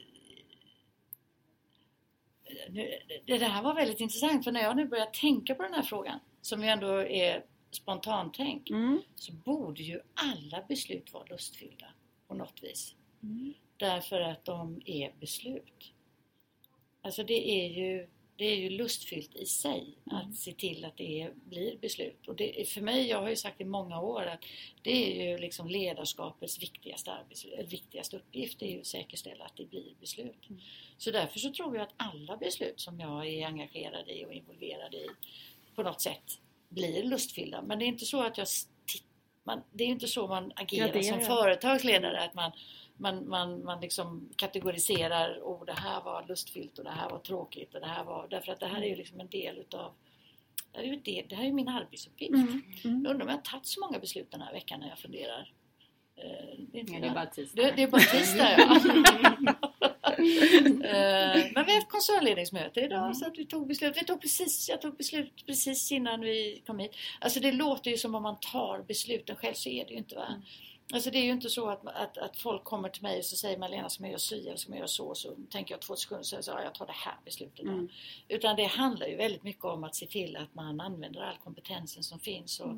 [3.27, 6.21] Det här var väldigt intressant för när jag nu börjar tänka på den här frågan
[6.41, 9.03] som ju ändå är spontantänk Mm.
[9.15, 11.87] så borde ju alla beslut vara lustfyllda
[12.29, 12.95] på något vis.
[13.77, 15.93] Därför att de är beslut.
[17.03, 21.31] Alltså det är ju, det är ju lustfyllt i sig att se till att det
[21.45, 22.29] blir beslut.
[22.29, 24.45] Och det, för mig, jag har ju sagt i många år att
[24.83, 29.57] det är ju liksom ledarskapets viktigaste, arbets, viktigaste uppgift, det är ju att säkerställa att
[29.57, 30.49] det blir beslut.
[30.99, 34.95] Så därför så tror jag att alla beslut som jag är engagerad i och involverad
[34.95, 35.07] i
[35.75, 37.63] på något sätt blir lustfyllda.
[37.63, 38.47] Men det är inte så att jag
[39.45, 41.03] man, det är inte så man agerar Graderar.
[41.03, 42.53] som företagsledare att man,
[42.97, 47.75] man, man, man liksom kategoriserar oh, det här var lustfyllt och det här var tråkigt
[47.75, 49.93] och det här var därför att det här är ju liksom en del utav
[50.73, 52.35] det här är ju, det, det här är ju min arbetsuppgift.
[52.35, 52.63] Mm.
[52.85, 53.03] Mm.
[53.05, 55.53] Jag undrar om jag har tagit så många beslut den här veckan när jag funderar.
[56.17, 57.63] Eh, Det är, inte Ja, det är bara tisdag.
[57.63, 58.81] det, det är bara tisdag ja.
[60.85, 63.97] Eh, Men vi har ett koncernledningsmöte idag så att vi tog beslut.
[63.97, 66.97] Vi tog precis, jag tog beslut precis innan vi kom hit.
[67.21, 70.15] Alltså det låter ju som om man tar besluten själv, så är det ju inte
[70.15, 70.43] va.
[70.93, 73.37] Alltså det är ju inte så att, att, att folk kommer till mig och så
[73.37, 75.97] säger Malena ska man göra si eller ska man göra så så tänker jag två
[75.97, 77.65] sekunder så säger ja, jag tar det här beslutet.
[77.65, 77.89] då." Mm.
[78.29, 82.03] Utan det handlar ju väldigt mycket om att se till att man använder all kompetensen
[82.03, 82.61] som finns.
[82.61, 82.73] Och,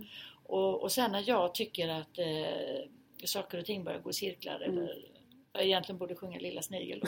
[0.45, 2.89] och, och sen när jag tycker att eh,
[3.25, 5.07] saker och ting börjar gå i cirklar eller
[5.53, 7.03] jag egentligen borde sjunga Lilla snigel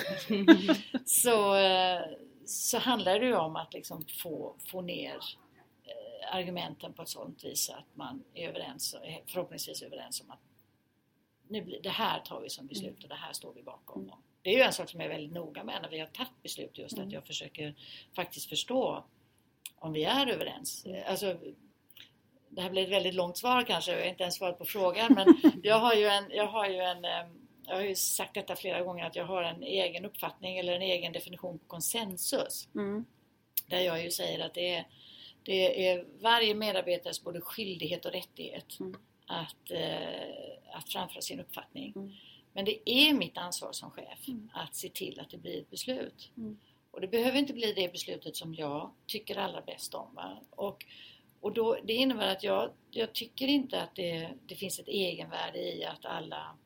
[1.05, 2.03] så, eh,
[2.47, 5.17] så handlar det ju om att liksom få, få ner
[5.85, 10.41] eh, argumenten på ett sådant vis att man är överens, förhoppningsvis överens om att
[11.49, 14.13] nu blir, det här tar vi som beslut och det här står vi bakom.
[14.43, 16.43] Det är ju en sak som jag är väldigt noga med när vi har tagit
[16.43, 17.75] beslut just att jag försöker
[18.17, 19.05] faktiskt förstå
[19.77, 20.85] om vi är överens.
[20.87, 21.37] Eh, Alltså,
[22.49, 25.15] det här blir ett väldigt långt svar kanske, jag har inte ens svarat på frågan
[25.15, 25.27] men
[25.63, 27.27] jag har ju en, jag har ju en eh,
[27.67, 30.83] jag har ju sagt detta flera gånger att jag har en egen uppfattning eller en
[30.83, 32.69] egen definition på konsensus.
[32.75, 33.05] Mm.
[33.67, 34.87] Där jag ju säger att det är,
[35.43, 39.01] det är varje medarbetares både skyldighet och rättighet Mm.
[39.29, 41.93] Att, eh, att framföra sin uppfattning.
[41.97, 42.13] Mm.
[42.53, 44.51] Men det är mitt ansvar som chef Mm.
[44.53, 46.31] att se till att det blir ett beslut.
[46.37, 46.59] Mm.
[46.91, 50.15] Och det behöver inte bli det beslutet som jag tycker allra bäst om.
[50.15, 50.43] Va?
[50.51, 50.87] Och,
[51.41, 55.59] och då, det innebär att jag, jag tycker inte att det, det finns ett egenvärde
[55.59, 56.57] i att alla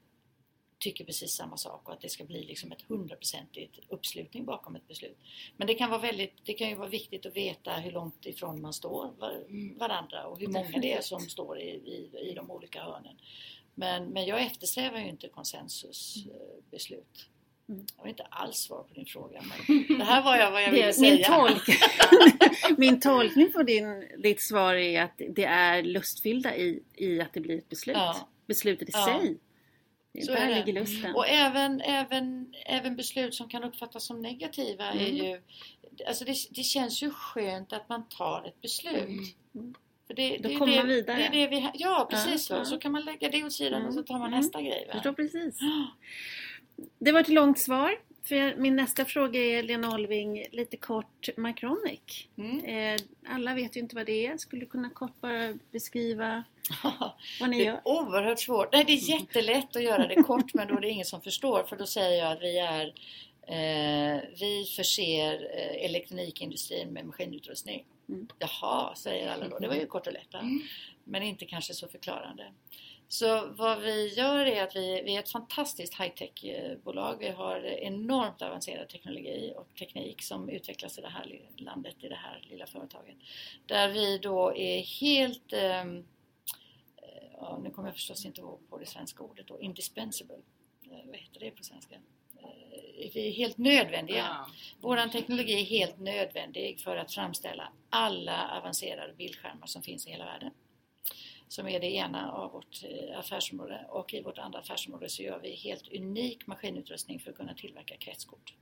[0.83, 4.89] tycker precis samma sak och att det ska bli liksom ett hundraprocentigt uppslutning bakom ett
[4.89, 5.17] beslut.
[5.57, 8.61] Men det kan, vara väldigt, det kan ju vara viktigt att veta hur långt ifrån
[8.61, 9.45] man står var,
[9.79, 13.17] varandra och hur många det är som står i, i, i de olika hörnen.
[13.75, 17.29] Men, men jag eftersträvar ju inte konsensusbeslut.
[17.69, 17.87] Mm.
[17.97, 20.71] Jag har inte alls svar på din fråga men det här var jag vad jag
[20.71, 21.29] ville Det, min, säga.
[21.37, 21.63] tolk,
[22.79, 27.41] min tolkning på din, ditt svar är att det är lustfyllda i, i att det
[27.41, 27.97] blir ett beslut.
[27.97, 28.29] Ja.
[28.47, 29.05] Beslutet i Ja.
[29.05, 29.39] sig.
[30.21, 31.15] Så Där är ligger lusten.
[31.15, 35.17] Och även, även, även beslut som kan uppfattas som negativa är Mm.
[35.17, 35.41] ju...
[36.07, 39.03] Alltså det, det känns ju skönt att man tar ett beslut.
[39.55, 39.75] Mm.
[40.07, 41.17] För det, Då det, är kommer det, man vidare.
[41.17, 42.51] Det är det vi, ja, precis.
[42.51, 42.65] Ja, ja.
[42.65, 44.41] Så kan man lägga det åt sidan och så tar man Mm.
[44.41, 44.85] nästa grej.
[44.89, 44.93] Va?
[44.93, 45.59] Förstår precis.
[46.99, 47.99] Det var ett långt svar.
[48.25, 52.29] För min nästa fråga är Lena Olving, lite kort Micronic.
[52.39, 52.65] Mm.
[52.65, 54.37] Eh, alla vet ju inte vad det är.
[54.37, 56.45] Skulle du kunna kort bara beskriva
[57.41, 57.73] vad ni Det gör?
[57.75, 58.73] är oerhört svårt.
[58.73, 61.63] Nej, det är jättelätt att göra det kort men då är det ingen som förstår
[61.63, 62.87] för då säger jag att vi är
[63.47, 67.85] eh, vi förser eh, elektronikindustrin med maskinutrustning.
[68.09, 68.29] Mm.
[68.39, 69.59] Jaha, säger alla då.
[69.59, 70.33] Det var ju kort och lätt.
[70.33, 70.41] va?
[71.05, 72.53] Men inte kanske så förklarande.
[73.13, 77.17] Så vad vi gör är att vi, vi är ett fantastiskt high-tech-bolag.
[77.19, 82.15] Vi har enormt avancerad teknologi och teknik som utvecklas i det här landet, i det
[82.15, 83.17] här lilla företaget.
[83.67, 85.99] Där vi då är helt ehm,
[86.97, 90.37] eh, ja, nu kommer jag förstås inte ihåg på det svenska ordet då, indispensable.
[90.91, 91.95] Eh, vad heter det på svenska?
[92.43, 94.27] Eh, vi är helt nödvändiga.
[94.29, 94.47] Ja.
[94.81, 100.25] Vår teknologi är helt nödvändig för att framställa alla avancerade bildskärmar som finns i hela
[100.25, 100.51] världen.
[101.53, 105.39] Som är det ena av vårt eh, affärsområde och i vårt andra affärsområde så gör
[105.39, 108.55] vi helt unik maskinutrustning för att kunna tillverka kretskort.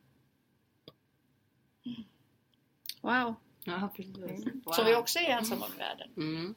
[3.00, 3.34] Wow!
[3.64, 4.16] Ja, precis.
[4.64, 4.72] Wow.
[4.72, 6.08] Så vi också är ensamma i världen.
[6.16, 6.54] Mm.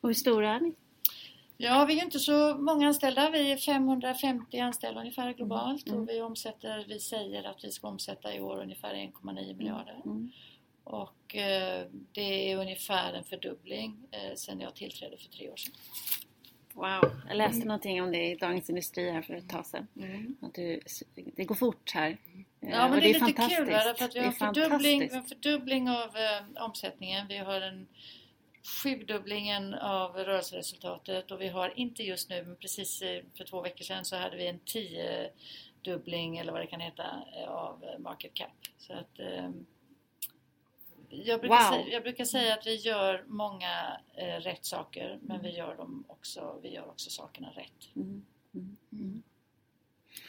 [0.00, 0.74] Och hur stora är ni?
[1.56, 3.30] Ja, vi är inte så många anställda.
[3.30, 6.00] Vi är 550 anställda ungefär globalt Mm.
[6.00, 10.00] och vi omsätter, vi säger att vi ska omsätta i år ungefär 1,9 miljarder.
[10.04, 10.30] Mm.
[10.90, 15.74] Och eh, det är ungefär en fördubbling eh, sedan jag tillträdde för tre år sedan.
[16.72, 17.22] Wow!
[17.28, 19.86] Jag läste någonting om det i Dagens Industri här för ett tag sedan.
[20.42, 20.80] Att du,
[21.36, 22.10] det går fort här.
[22.10, 22.16] Eh,
[22.60, 25.22] Ja, men och det är, lite kul för att vi Det har en fördubbling, en
[25.22, 27.28] fördubbling av eh, omsättningen.
[27.28, 27.86] Vi har en
[28.82, 33.84] sjudubblingen av rörelseresultatet och vi har inte just nu, men precis eh, för två veckor
[33.84, 37.04] sedan så hade vi en tiodubbling eller vad det kan heta
[37.36, 38.50] eh, av eh, market cap.
[38.78, 39.50] Så att, eh,
[41.10, 41.72] jag, brukar Wow.
[41.82, 46.04] säga, jag brukar säga att vi gör många eh, rätt saker men vi gör dem
[46.08, 47.96] också, vi gör också sakerna rätt.
[47.96, 48.26] Mm.
[48.92, 49.22] Mm.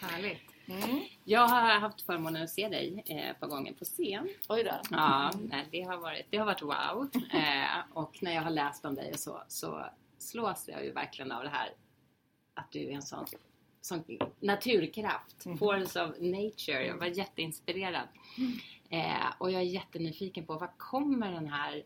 [0.01, 0.41] Härligt.
[0.67, 1.01] Mm.
[1.23, 4.29] Jag har haft förmånen att se dig eh, ett par gånger på scen.
[4.49, 4.81] Oj då.
[4.91, 7.09] Ja, nej, det, har varit, det har varit wow.
[7.33, 9.85] Eh, och när jag har läst om dig och så, så
[10.17, 11.69] slås jag ju verkligen av det här
[12.53, 13.25] att du är en sån,
[13.81, 14.03] sån
[14.39, 15.43] naturkraft.
[15.59, 16.85] Force of nature.
[16.85, 18.07] Jag var jätteinspirerad.
[18.91, 21.83] Eh, och jag är jättenyfiken på var kommer den här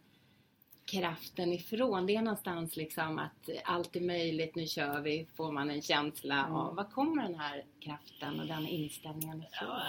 [0.85, 2.05] kraften ifrån?
[2.05, 6.47] Det är någonstans liksom att allt är möjligt, nu kör vi, får man en känsla
[6.51, 6.75] av.
[6.75, 9.79] Var kommer den här kraften och den inställningen ifrån?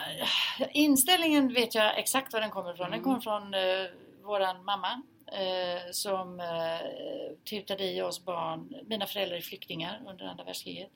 [0.72, 2.90] Inställningen vet jag exakt var den kommer ifrån.
[2.90, 3.04] Den Mm.
[3.04, 3.86] kommer från eh,
[4.22, 8.74] våran mamma eh, som eh, tutade i oss barn.
[8.86, 10.90] Mina föräldrar är flyktingar under andra världskriget.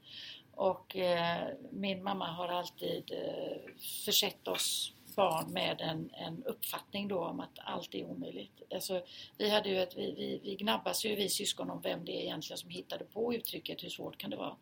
[0.55, 7.25] Och eh, min mamma har alltid eh, försett oss barn med en, en uppfattning då
[7.25, 8.63] om att allt är omöjligt.
[8.75, 9.03] Alltså,
[9.39, 12.23] vi, hade ju ett, vi, vi, vi gnabbas ju vi syskon om vem det är
[12.23, 14.57] egentligen som hittade på uttrycket hur svårt kan det vara.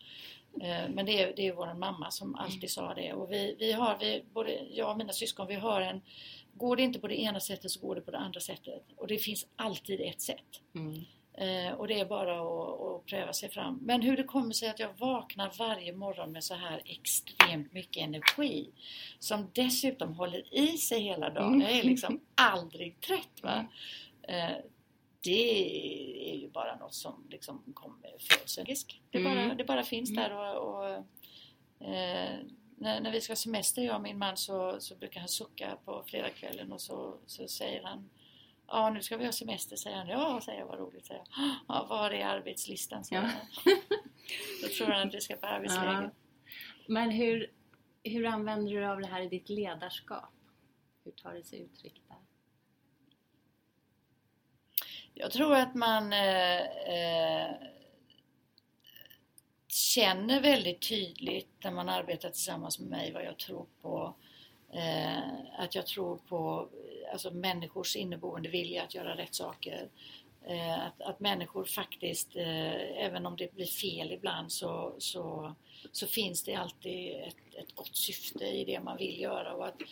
[0.60, 3.72] Eh, Men det är, det är vår mamma som alltid sa det och vi, vi
[3.72, 6.00] har, vi, både jag och mina syskon, vi har en
[6.58, 9.06] Går det inte på det ena sättet så går det på det andra sättet och
[9.06, 10.60] det finns alltid ett sätt.
[10.74, 11.04] Mm.
[11.40, 13.78] Eh, och det är bara att, att pröva sig fram.
[13.82, 18.02] Men hur det kommer sig att jag vaknar varje morgon med så här extremt mycket
[18.02, 18.70] energi
[19.18, 21.60] som dessutom håller i sig hela dagen.
[21.60, 23.42] Jag är liksom aldrig trött.
[23.42, 23.66] Va?
[24.22, 24.56] Eh,
[25.20, 28.66] det är ju bara något som liksom kommer födseln.
[29.10, 29.56] Det, bara, Mm.
[29.56, 30.90] det bara finns där och, och
[31.88, 32.36] eh,
[32.76, 35.78] när, när vi ska ha semester, jag och min man, så, så brukar han sucka
[35.84, 38.10] på fredagskvällen och så, så säger han
[38.68, 40.08] Ja, nu ska vi ha semester, säger han.
[40.08, 41.48] Ja, säger jag, vad roligt, säger jag.
[41.68, 43.28] Ja, var är arbetslistan, säger Ja.
[43.28, 43.76] han.
[44.62, 46.02] Då tror han att vi ska på arbetsläger.
[46.02, 46.10] Ja.
[46.88, 47.52] Men hur,
[48.02, 50.32] hur använder du av det här i ditt ledarskap?
[51.04, 52.16] Hur tar det sig uttryck där?
[55.14, 57.54] Jag tror att man eh, eh,
[59.68, 64.14] känner väldigt tydligt när man arbetar tillsammans med mig vad jag tror på.
[64.72, 65.18] Eh,
[65.58, 66.68] att jag tror på
[67.12, 69.88] alltså, människors inneboende vilja att göra rätt saker.
[70.46, 75.54] Eh, att, att människor faktiskt, eh, även om det blir fel ibland så, så,
[75.92, 79.54] så finns det alltid ett, ett gott syfte i det man vill göra.
[79.54, 79.82] Och att,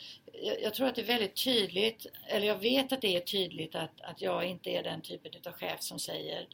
[0.43, 3.75] jag, jag tror att det är väldigt tydligt, eller jag vet att det är tydligt
[3.75, 6.47] att, att jag inte är den typen av chef som säger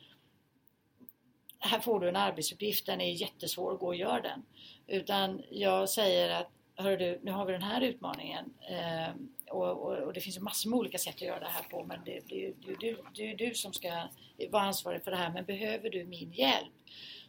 [1.64, 4.42] här får du en arbetsuppgift, den är jättesvår, gå och gör den.
[4.86, 9.14] Utan jag säger att Hör du, nu har vi den här utmaningen eh,
[9.52, 11.84] och, och, och det finns ju massor med olika sätt att göra det här på
[11.84, 14.08] men det, det, det, du, det är du som ska
[14.50, 16.72] vara ansvarig för det här men behöver du min hjälp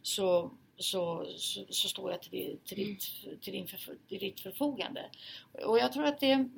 [0.02, 3.02] så, så, så, så står jag till, till, ditt,
[3.42, 3.66] till, din
[4.08, 5.10] till ditt förfogande.
[5.66, 6.48] Och jag tror att det,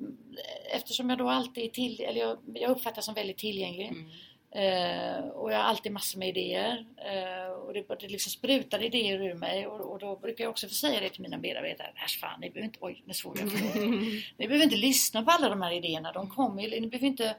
[0.71, 4.11] eftersom jag då alltid är till, eller jag, jag uppfattas som väldigt tillgänglig Mm.
[4.57, 6.85] Eh, och jag har alltid massor med idéer.
[6.97, 9.67] Eh, och det, det liksom sprutar idéer ur mig.
[9.67, 11.91] Och, och då brukar jag också få säga det till mina medarbetare.
[12.05, 12.79] Äsch fan, ni behöver inte...
[12.81, 13.47] Oj, nu svor jag.
[14.37, 16.11] ni behöver inte lyssna på alla de här idéerna.
[16.11, 16.61] De kommer.
[16.61, 17.35] Ni behöver inte...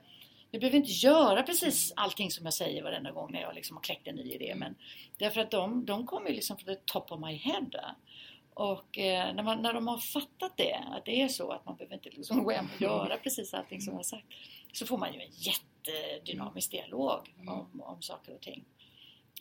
[0.50, 3.82] Ni behöver inte göra precis allting som jag säger varenda gång när jag liksom har
[3.82, 4.54] kläckt en ny idé.
[4.56, 4.74] Men
[5.18, 7.70] därför att de, de kommer liksom från the top of my head.
[8.54, 11.76] Och eh, när, man, när de har fattat det, att det är så att man
[11.76, 14.26] behöver inte liksom gå hem och göra precis allting som jag har sagt.
[14.72, 15.30] Så får man ju en
[15.92, 18.64] jättedynamisk dialog om, om saker och ting.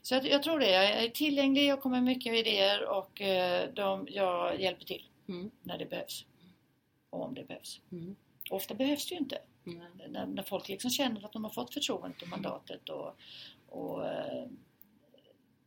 [0.01, 0.71] Så jag, jag tror det.
[0.71, 5.51] Jag är tillgänglig, jag kommer med mycket idéer och eh, de, jag hjälper till Mm.
[5.63, 6.25] när det behövs.
[7.09, 7.81] Och om det behövs.
[7.91, 8.15] Mm.
[8.49, 9.41] Ofta behövs det ju inte.
[9.65, 9.83] Mm.
[10.09, 13.15] När, när folk liksom känner att de har fått förtroendet och mandatet och,
[13.69, 14.47] och eh,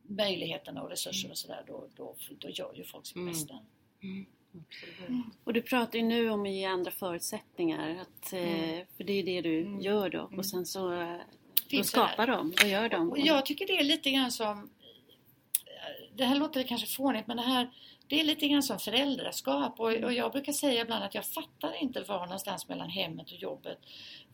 [0.03, 3.15] möjligheterna och resurser och sådär, då, då, då gör ju folk sitt
[4.03, 4.25] Mm.
[4.51, 5.29] Bästa.
[5.43, 8.01] Och du pratar ju nu om att ge andra förutsättningar.
[8.01, 8.85] Att, mm.
[8.97, 9.81] För det är det du mm.
[9.81, 10.29] gör då.
[10.37, 11.17] Och sen så eh,
[11.69, 13.09] då skapar de och gör de.
[13.09, 14.69] Och jag tycker det är lite grann som
[16.15, 17.69] Det här låter kanske fånigt men det här
[18.07, 21.81] det är lite grann som föräldraskap och, och, jag brukar säga ibland att jag fattar
[21.81, 23.79] inte var någonstans mellan hemmet och jobbet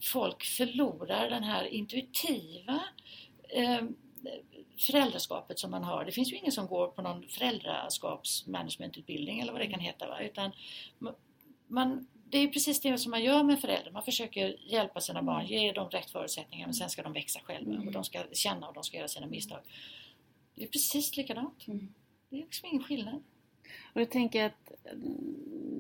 [0.01, 2.83] folk förlorar den här intuitiva
[3.49, 3.81] eh,
[4.77, 6.05] föräldraskapet som man har.
[6.05, 10.07] Det finns ju ingen som går på någon föräldraskapsmanagementutbildning eller vad det kan heta.
[10.07, 10.21] Va?
[10.21, 10.51] Utan
[11.67, 13.91] man, det är precis det som man gör med föräldrar.
[13.91, 17.81] Man försöker hjälpa sina barn, ge dem rätt förutsättningar men sen ska de växa själva
[17.85, 19.59] och de ska känna och de ska göra sina misstag.
[20.55, 21.67] Det är precis likadant.
[21.67, 21.93] Mm.
[22.29, 23.23] Det är liksom ingen skillnad.
[23.93, 24.71] Och jag tänker att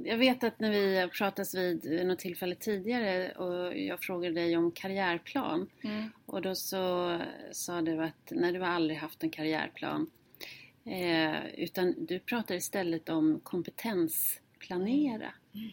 [0.03, 4.71] jag vet att när vi pratades vid något tillfälle tidigare och jag frågade dig om
[4.71, 6.11] karriärplan mm.
[6.25, 7.17] och då så
[7.51, 10.09] sa du att när du har aldrig haft en karriärplan
[10.85, 15.33] eh, utan du pratar istället om kompetensplanera.
[15.55, 15.69] Mm.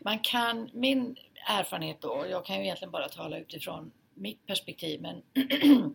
[0.00, 1.16] Man kan, min
[1.48, 5.22] erfarenhet då, jag kan ju egentligen bara tala utifrån mitt perspektiv men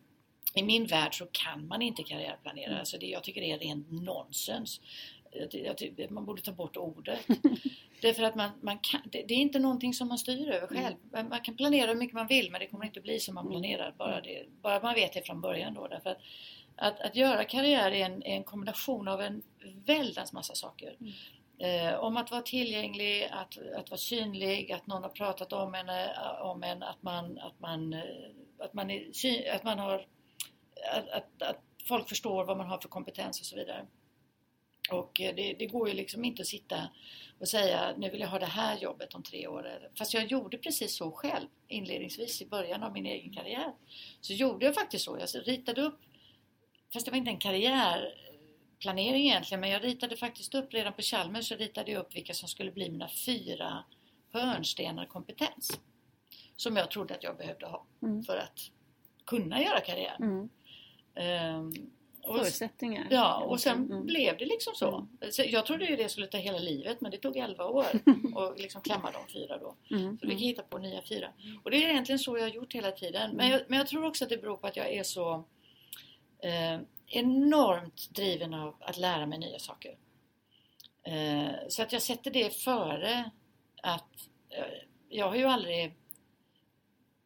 [0.55, 2.67] i min värld så kan man inte karriärplanera.
[2.67, 2.79] Mm.
[2.79, 4.81] Alltså det, jag tycker det är rent nonsens
[5.31, 7.19] jag, man borde ta bort ordet.
[8.01, 10.95] Därför att man, man kan, det, det, är inte någonting som man styr över själv.
[11.13, 11.29] Mm.
[11.29, 13.51] Man kan planera hur mycket man vill men det kommer inte bli som man mm.
[13.51, 13.93] planerar.
[13.97, 15.87] Bara, det, bara man vet det från början då.
[15.87, 16.17] Därför att,
[16.75, 19.41] att, att göra karriär är en, är en kombination av en
[19.85, 20.95] väldans massa saker.
[20.99, 21.13] Mm.
[21.59, 25.89] Eh, om att vara tillgänglig, att, att vara synlig, att någon har pratat om en,
[25.89, 28.01] eh, om en att man, att man, eh,
[28.59, 30.05] att man, är, att man har
[30.93, 33.85] att, att, att folk förstår vad man har för kompetens och så vidare.
[34.91, 36.89] Och eh, det, det, går ju liksom inte att sitta
[37.39, 39.89] och säga nu vill jag ha det här jobbet om tre år.
[39.97, 43.73] Fast jag gjorde precis så själv inledningsvis i början av min egen karriär.
[44.21, 45.17] Så gjorde jag faktiskt så.
[45.19, 45.99] Jag ritade upp,
[46.93, 51.47] fast det var inte en karriärplanering egentligen, men jag ritade faktiskt upp redan på Chalmers
[51.47, 53.83] så ritade jag upp vilka som skulle bli mina fyra
[54.33, 55.79] hörnstenar kompetens.
[56.55, 58.23] Som jag trodde att jag behövde ha mm.
[58.23, 58.71] för att
[59.25, 60.17] kunna göra karriär.
[60.19, 60.49] Mm.
[61.55, 61.91] Um,
[62.27, 63.07] förutsättningar.
[63.11, 64.05] Ja, och sen mm.
[64.05, 64.95] blev det liksom så.
[65.21, 65.31] Mm.
[65.31, 65.43] så.
[65.45, 67.85] Jag trodde ju det skulle ta hela livet men det tog 11 år
[68.35, 69.75] att liksom klämma de fyra då.
[69.95, 70.17] Mm.
[70.19, 71.27] Så vi kan hitta på nya fyra.
[71.63, 73.35] Och det är egentligen så jag har gjort hela tiden.
[73.35, 75.45] Men jag, men jag tror också att det beror på att jag är så
[76.43, 79.97] eh, enormt driven av att lära mig nya saker.
[81.03, 83.31] Eh, så att jag sätter det före
[83.83, 84.63] att eh,
[85.09, 85.95] jag har ju aldrig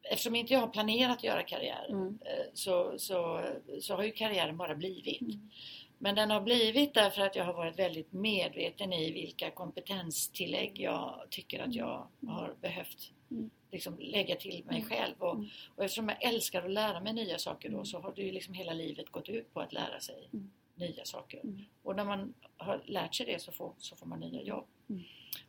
[0.02, 2.18] eftersom inte jag har planerat att göra karriär mm.
[2.24, 3.44] Eh, så, så,
[3.80, 5.20] så har ju karriären bara blivit.
[5.20, 5.50] Mm.
[5.98, 11.26] Men den har blivit därför att jag har varit väldigt medveten i vilka kompetenstillägg jag
[11.30, 12.34] tycker att jag mm.
[12.34, 13.50] har behövt mm.
[13.72, 14.88] liksom, lägga till mig mm.
[14.88, 15.14] själv.
[15.18, 15.48] Och, mm.
[15.76, 18.54] och eftersom jag älskar att lära mig nya saker då så har det ju liksom
[18.54, 20.28] hela livet gått ut på att lära sig
[20.74, 21.40] nya saker.
[21.82, 24.66] Och när man har lärt sig det så får, så får man nya jobb.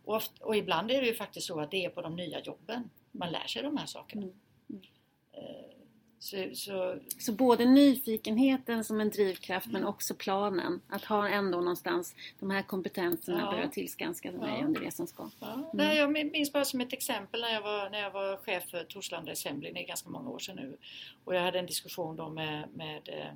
[0.04, 2.40] Och, ofta, och ibland är det ju faktiskt så att det är på de nya
[2.40, 4.28] jobben man lär sig de här sakerna.
[6.24, 7.00] Så, så...
[7.20, 9.82] så, både nyfikenheten som en drivkraft mm.
[9.82, 10.82] men också planen.
[10.90, 13.50] Att ha ändå någonstans de här kompetenserna ja.
[13.50, 14.66] behöver tillskanska mig ja.
[14.66, 15.32] under resans gång.
[15.40, 15.54] Ja.
[15.54, 15.66] Mm.
[15.74, 18.84] Nej, jag minns bara som ett exempel när jag var, när jag var chef för
[18.84, 20.78] Torslanda Assembly, det är ganska många år sedan nu.
[21.24, 23.28] Och jag hade en diskussion då med, med eh,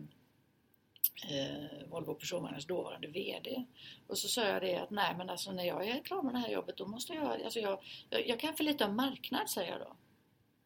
[1.32, 3.66] eh Volvo Personvagnars dåvarande VD.
[4.08, 6.40] Och så sa jag det att nej men alltså när jag är klar med det
[6.40, 7.80] här jobbet då måste jag, alltså jag,
[8.10, 9.96] jag, jag kan för lite om marknad säger jag då.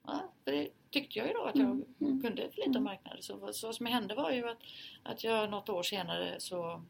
[0.07, 1.85] Ja, för det tyckte jag ju då att jag mm.
[2.01, 2.21] mm.
[2.21, 2.83] kunde för lite om mm.
[2.83, 3.23] marknaden.
[3.23, 4.57] Så, så vad som hände var ju att,
[5.03, 6.81] att jag något år senare så,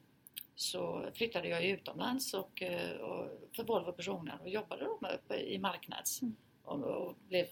[0.55, 5.57] så flyttade jag utomlands och, eh, och för Volvo Personer och jobbade då med, i
[5.57, 6.35] marknads mm.
[6.63, 7.45] och, och, blev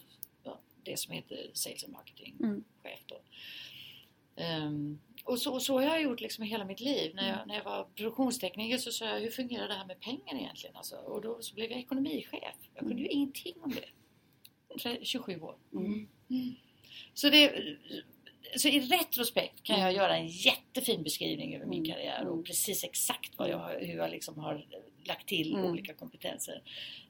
[0.43, 2.63] ja, det som heter Sales and Marketing mm.
[2.83, 3.21] chef då.
[4.43, 7.15] Um, och så, så har jag gjort liksom hela mitt liv.
[7.15, 7.47] När jag, mm.
[7.47, 10.75] när jag var produktionstekniker så sa jag hur fungerar det här med pengar egentligen?
[10.75, 12.55] Alltså, och då så blev jag ekonomichef.
[12.73, 13.85] Jag kunde ju ingenting om det.
[15.01, 15.55] 27 år.
[15.73, 16.07] Mm.
[16.29, 16.55] Mm.
[17.13, 17.75] Så, det,
[18.55, 21.91] så i retrospekt kan jag göra en jättefin beskrivning över min mm.
[21.91, 24.65] karriär och precis exakt vad jag, hur jag liksom har
[25.03, 25.65] lagt till mm.
[25.65, 26.61] olika kompetenser.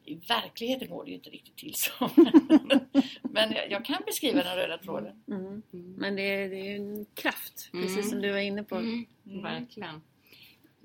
[0.06, 2.10] I verkligheten går det ju inte riktigt till så.
[3.22, 5.24] Men jag, jag kan beskriva den röda tråden.
[5.28, 5.46] Mm.
[5.46, 5.62] mm.
[5.98, 9.04] Men det är, det är en kraft, precis som du var inne på.
[9.24, 10.02] Verkligen.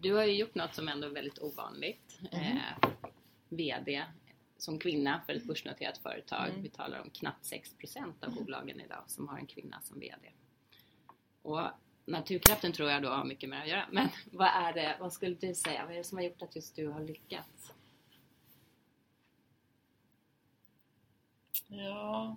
[0.01, 2.19] Du har ju gjort något som ändå är väldigt ovanligt.
[2.33, 2.91] Eh,
[3.49, 4.03] VD
[4.57, 6.49] som kvinna för ett börsnoterat företag.
[6.49, 6.63] Mm.
[6.63, 10.31] Vi talar om knappt 6% av bolagen idag som har en kvinna som VD.
[11.43, 11.61] Och
[12.05, 13.87] naturkraften tror jag då har mycket med att göra.
[13.93, 16.57] Men vad är det, vad skulle du säga, vad är det som har gjort att
[16.57, 17.73] just du har lyckats?
[21.69, 22.37] Ja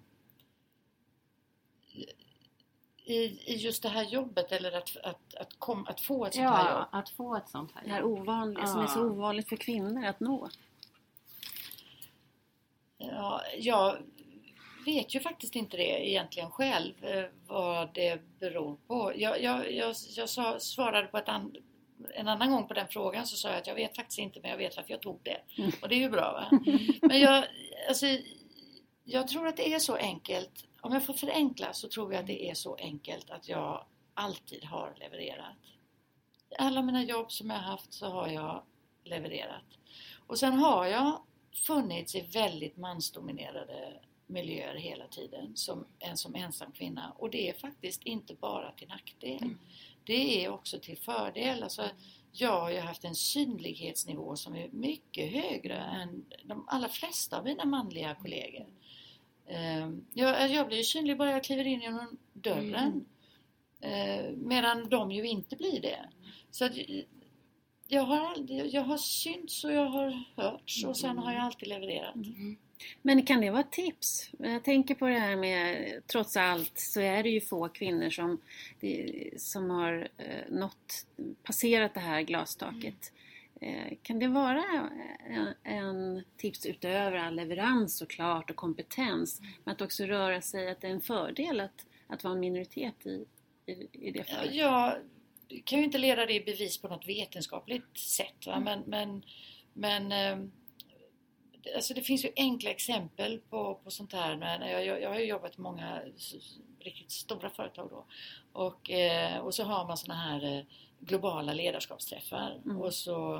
[3.07, 6.47] i, i just det här jobbet eller att, att, att, kom, att få ett sånt
[6.49, 6.87] här jobb?
[6.91, 8.19] Ja, att få ett sånt här Det här jobb.
[8.19, 9.03] ovanliga, som är så Ja.
[9.03, 10.49] ovanligt för kvinnor att nå.
[13.11, 13.97] Ja, jag
[14.85, 19.13] vet ju faktiskt inte det egentligen själv eh, vad det beror på.
[19.15, 21.55] Jag, jag, jag, jag sa, svarade på ett an,
[22.15, 24.51] en annan gång på den frågan så sa jag att jag vet faktiskt inte men
[24.51, 25.61] jag vet varför jag tog det.
[25.61, 25.71] Mm.
[25.81, 26.59] Och det är ju bra va?
[27.01, 27.45] Men jag,
[27.87, 28.05] alltså,
[29.03, 30.65] jag tror att det är så enkelt.
[30.81, 34.63] Om jag får förenkla så tror jag att det är så enkelt att jag alltid
[34.63, 35.57] har levererat.
[36.49, 38.63] I alla mina jobb som jag har haft så har jag
[39.03, 39.63] levererat.
[40.27, 41.21] Och sen har jag
[41.65, 43.93] funnits i väldigt mansdominerade
[44.27, 45.85] miljöer hela tiden som
[46.15, 47.13] som ensam kvinna.
[47.17, 49.55] Och det är faktiskt inte bara till nackdel.
[50.03, 51.63] Det är också till fördel.
[51.63, 51.89] Alltså,
[52.31, 57.43] jag har ju haft en synlighetsnivå som är mycket högre än de allra flesta av
[57.45, 58.65] mina manliga kollegor.
[59.47, 63.05] Ehm, Jag, jag blir synlig bara jag kliver in genom dörren.
[63.81, 66.09] Eh, Medan de ju inte blir det.
[66.51, 66.69] Så
[67.87, 71.69] jag har, aldrig, jag har synts och jag har hörts och sen har jag alltid
[71.69, 72.15] levererat.
[73.01, 74.29] Men kan det vara tips?
[74.39, 78.41] Jag tänker på det här med, trots allt så är det ju få kvinnor som,
[79.37, 81.05] som har eh, nått,
[81.43, 83.11] passerat det här glastaket.
[83.61, 84.63] Eh, Kan det vara
[85.29, 90.81] en, en tips utöver all leverans såklart och kompetens, men att också röra sig, att
[90.81, 93.25] det är en fördel att, att vara en minoritet i,
[93.65, 94.55] i, i det Ja, fallet?
[94.55, 94.93] Jag
[95.63, 98.47] kan ju inte leda det i bevis på något vetenskapligt sätt.
[98.47, 98.59] Va?
[98.59, 99.23] Men, men,
[99.73, 100.51] men ehm,
[101.75, 104.67] alltså det finns ju enkla exempel på, på sånt här.
[104.69, 106.01] Jag, jag, jag har ju jobbat i många
[106.79, 108.05] riktigt stora företag då.
[108.53, 110.63] Och, eh, och så har man såna här eh,
[110.99, 112.61] globala ledarskapsträffar.
[112.65, 112.81] Mm.
[112.81, 113.35] Och så,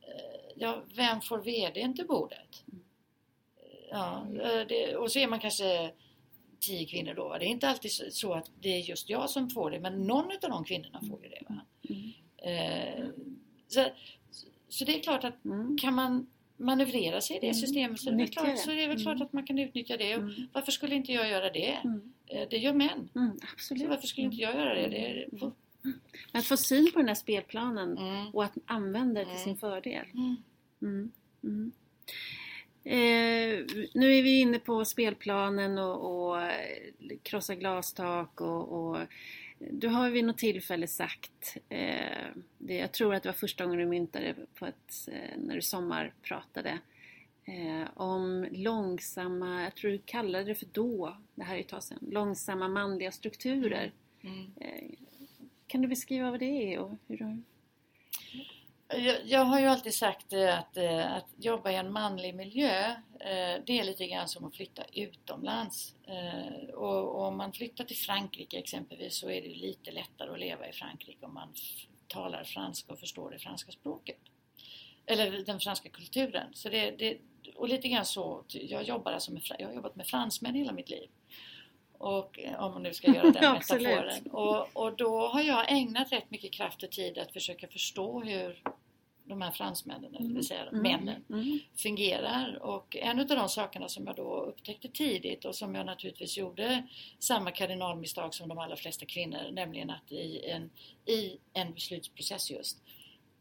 [0.00, 2.64] eh, ja, vem får VDn till bordet?
[3.90, 5.92] Ja, eh, det, och så är man kanske
[6.60, 7.28] tio kvinnor då.
[7.28, 7.38] va?
[7.38, 10.24] Det är inte alltid så- att det är just jag som får det, men någon
[10.42, 11.42] av de kvinnorna får ju det.
[11.48, 11.60] Va?
[11.88, 12.10] Mm.
[12.42, 13.06] Eh,
[13.68, 13.84] så,
[14.68, 15.78] så det är klart att Mm.
[15.78, 17.54] kan man manövrera sig i det Mm.
[17.54, 18.60] systemet så är, det väl Nyttja klart, det.
[18.62, 19.26] så är det väl klart Mm.
[19.26, 20.14] att man kan utnyttja det.
[20.16, 20.48] Och Mm.
[20.52, 21.72] Varför skulle inte jag göra det?
[21.84, 22.12] Mm.
[22.26, 23.08] Eh, Det gör män.
[23.14, 23.88] Mm, Så absolut.
[23.88, 24.88] varför skulle inte jag göra det?
[24.88, 25.28] det är,
[26.32, 28.26] Att få syn på den här spelplanen mm.
[28.34, 29.44] och att använda det till Mm.
[29.44, 30.06] sin fördel.
[32.90, 33.64] Eh,
[33.94, 38.98] nu är vi inne på spelplanen och, och eh, krossa glastak och, och
[39.58, 42.26] du har vid något tillfälle sagt, eh,
[42.58, 45.62] det, jag tror att det var första gången du myntade på ett, eh, när du
[45.62, 46.78] sommarpratade,
[47.44, 51.82] eh, om långsamma, jag tror du kallade det för då, det här är ett tag
[51.82, 53.92] sedan, långsamma manliga strukturer.
[54.20, 54.52] Mm.
[54.60, 54.90] Eh,
[55.66, 57.42] kan du beskriva vad det är och hur du...
[58.92, 62.90] Jag, jag har ju alltid sagt eh, att, eh, att jobba i en manlig miljö,
[63.20, 65.94] eh, det är lite grann som att flytta utomlands.
[66.74, 70.68] Och, och om man flyttar till Frankrike exempelvis så är det lite lättare att leva
[70.68, 71.48] i Frankrike om man
[72.08, 74.18] talar franska och förstår det franska språket.
[75.06, 76.46] Eller den franska kulturen.
[76.52, 77.18] Så det, det,
[77.56, 80.90] och lite grann så, jag jobbar alltså med, jag har jobbat med fransmän hela mitt
[80.90, 81.08] liv.
[81.98, 84.26] Och om man nu ska göra den metaforen.
[84.30, 88.62] Och, och då har jag ägnat rätt mycket kraft och tid att försöka förstå hur
[89.30, 91.58] de här fransmännen, eller det vill säga männen, Mm.
[91.82, 92.58] fungerar.
[92.62, 96.88] Och en av de sakerna som jag då upptäckte tidigt och som jag naturligtvis gjorde
[97.18, 100.70] samma kardinalmisstag som de allra flesta kvinnor, nämligen att i en,
[101.06, 102.82] i en beslutsprocess just,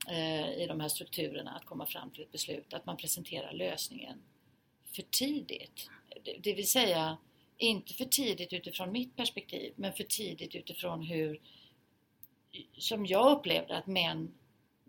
[0.08, 4.22] eh, i de här strukturerna, att komma fram till ett beslut, att man presenterar lösningen
[4.96, 5.90] för tidigt.
[6.24, 7.18] Det, det vill säga,
[7.58, 11.40] inte för tidigt utifrån mitt perspektiv, men för tidigt utifrån hur,
[12.78, 14.32] som jag upplevde att män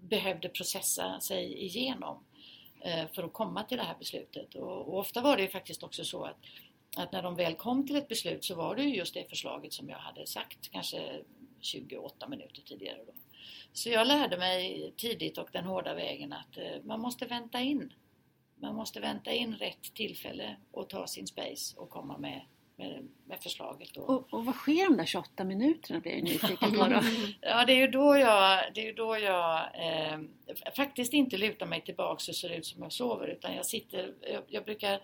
[0.01, 2.25] behövde processa sig igenom
[2.81, 4.55] eh, för att komma till det här beslutet.
[4.55, 6.37] Och, och ofta var det ju faktiskt också så att,
[6.97, 9.73] att när de väl kom till ett beslut så var det ju just det förslaget
[9.73, 11.23] som jag hade sagt kanske
[11.61, 12.99] 28 minuter tidigare.
[13.07, 13.13] Då.
[13.73, 17.93] Så jag lärde mig tidigt och den hårda vägen att eh, man måste vänta in.
[18.57, 22.41] Man måste vänta in rätt tillfälle och ta sin space och komma med,
[22.81, 23.95] med, med förslaget.
[23.95, 24.01] Då.
[24.01, 27.01] Och, och vad sker de där 28 minuterna blir jag nyfiken på då.
[27.41, 30.19] Ja, det är ju då jag, det är då jag eh,
[30.77, 34.43] faktiskt inte lutar mig tillbaks och ser ut som jag sover utan jag sitter, jag,
[34.47, 35.01] jag brukar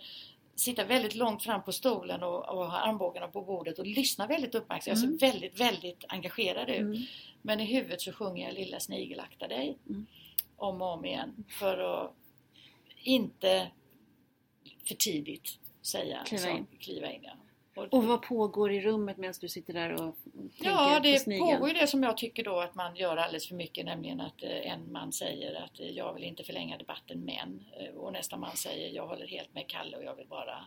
[0.55, 4.55] sitta väldigt långt fram på stolen och, och ha armbågarna på bordet och lyssna väldigt
[4.55, 4.97] uppmärksamt.
[4.99, 5.11] Mm.
[5.11, 6.81] Jag ser väldigt, väldigt engagerad ut.
[6.81, 7.03] Mm.
[7.43, 10.07] Men i huvudet så sjunger jag Lilla snigel akta dig Mm.
[10.57, 12.12] om och om igen för att
[13.03, 13.70] inte
[14.89, 16.66] för tidigt säga Kliva så- in.
[16.81, 17.33] Kliva in ja.
[17.77, 21.51] Och vad pågår i rummet medan du sitter där och tänker Ja, på det snigeln?
[21.51, 24.43] pågår ju det som jag tycker då att man gör alldeles för mycket, nämligen att
[24.43, 28.37] eh, en man säger att eh, jag vill inte förlänga debatten men eh, och nästa
[28.37, 30.66] man säger jag håller helt med Kalle och jag vill bara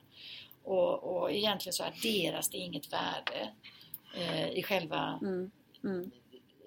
[0.63, 3.49] och, och egentligen så adderas det inget värde
[4.17, 5.51] eh, i själva Mm.
[5.83, 6.11] Mm.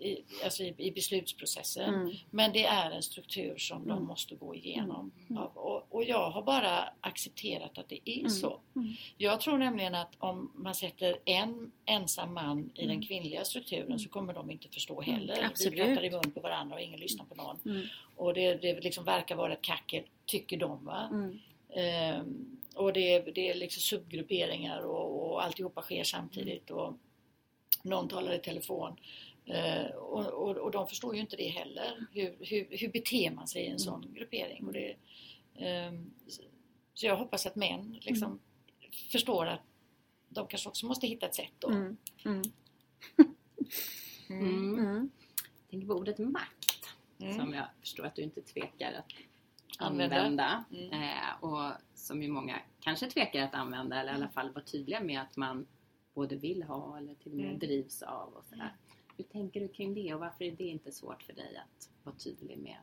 [0.02, 1.94] I, alltså i, i beslutsprocessen.
[1.94, 2.14] Mm.
[2.30, 4.04] Men det är en struktur som de Mm.
[4.04, 5.10] måste gå igenom.
[5.30, 5.42] Mm.
[5.42, 8.30] Av- Och, och jag har bara accepterat att det är Mm.
[8.30, 8.60] så.
[8.76, 8.92] Mm.
[9.18, 13.02] Jag tror nämligen att om man sätter en ensam man i den Mm.
[13.02, 13.98] kvinnliga strukturen Mm.
[13.98, 15.34] så kommer de inte förstå Mm, heller.
[15.36, 15.76] Vi absolut.
[15.86, 17.58] pratar i mun på varandra och ingen lyssnar på någon.
[17.66, 17.86] Mm.
[18.16, 20.84] Och det, det liksom verkar vara ett kackel, tycker de.
[20.84, 21.08] Va?
[21.12, 21.38] Mm.
[21.74, 26.70] Ehm, och det, är- det är liksom subgrupperingar och, och alltihopa sker samtidigt.
[26.70, 26.94] Och
[27.82, 28.96] någon talar i telefon.
[29.52, 32.06] Eh, och, och, och de förstår ju inte det heller.
[32.12, 34.66] Hur, hur, hur beter man sig i en sån gruppering?
[34.66, 34.96] Och det,
[35.54, 36.10] ehm,
[36.94, 38.38] så jag hoppas att män liksom
[39.12, 39.60] förstår att
[40.28, 41.68] de kanske också måste hitta ett sätt då.
[41.68, 41.96] Mm.
[42.24, 42.42] Mm.
[44.30, 44.78] Mm.
[44.78, 45.10] Mm.
[45.62, 46.68] Jag tänker på ordet makt
[47.18, 47.38] Mm.
[47.38, 49.12] som jag förstår att du inte tvekar att
[49.78, 50.16] Använda.
[50.16, 50.64] använda.
[50.72, 50.92] Mm.
[51.02, 55.00] Eh, och som ju många kanske tvekar att använda eller i alla fall vara tydliga
[55.00, 55.66] med att man
[56.14, 57.58] både vill ha eller till och med Mm.
[57.58, 58.32] drivs av.
[58.34, 58.76] Och sådär.
[59.16, 62.16] Hur tänker du kring det och varför är det inte svårt för dig att vara
[62.16, 62.76] tydlig med?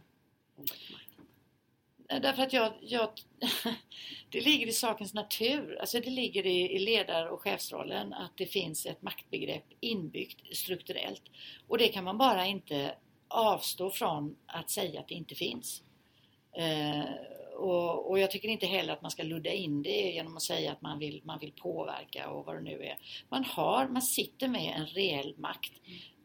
[2.10, 3.10] Eh, Därför att jag, jag
[4.30, 8.46] det ligger i sakens natur, alltså det ligger i, i ledar och chefsrollen att det
[8.46, 11.24] finns ett maktbegrepp inbyggt strukturellt.
[11.68, 12.96] Och det kan man bara inte
[13.28, 15.84] avstå från att säga att det inte finns.
[16.58, 17.04] Eh,
[17.58, 20.72] och, och jag tycker inte heller att man ska ludda in det genom att säga
[20.72, 22.98] att man vill, man vill påverka och vad det nu är.
[23.30, 25.74] Man har, man sitter med en reell makt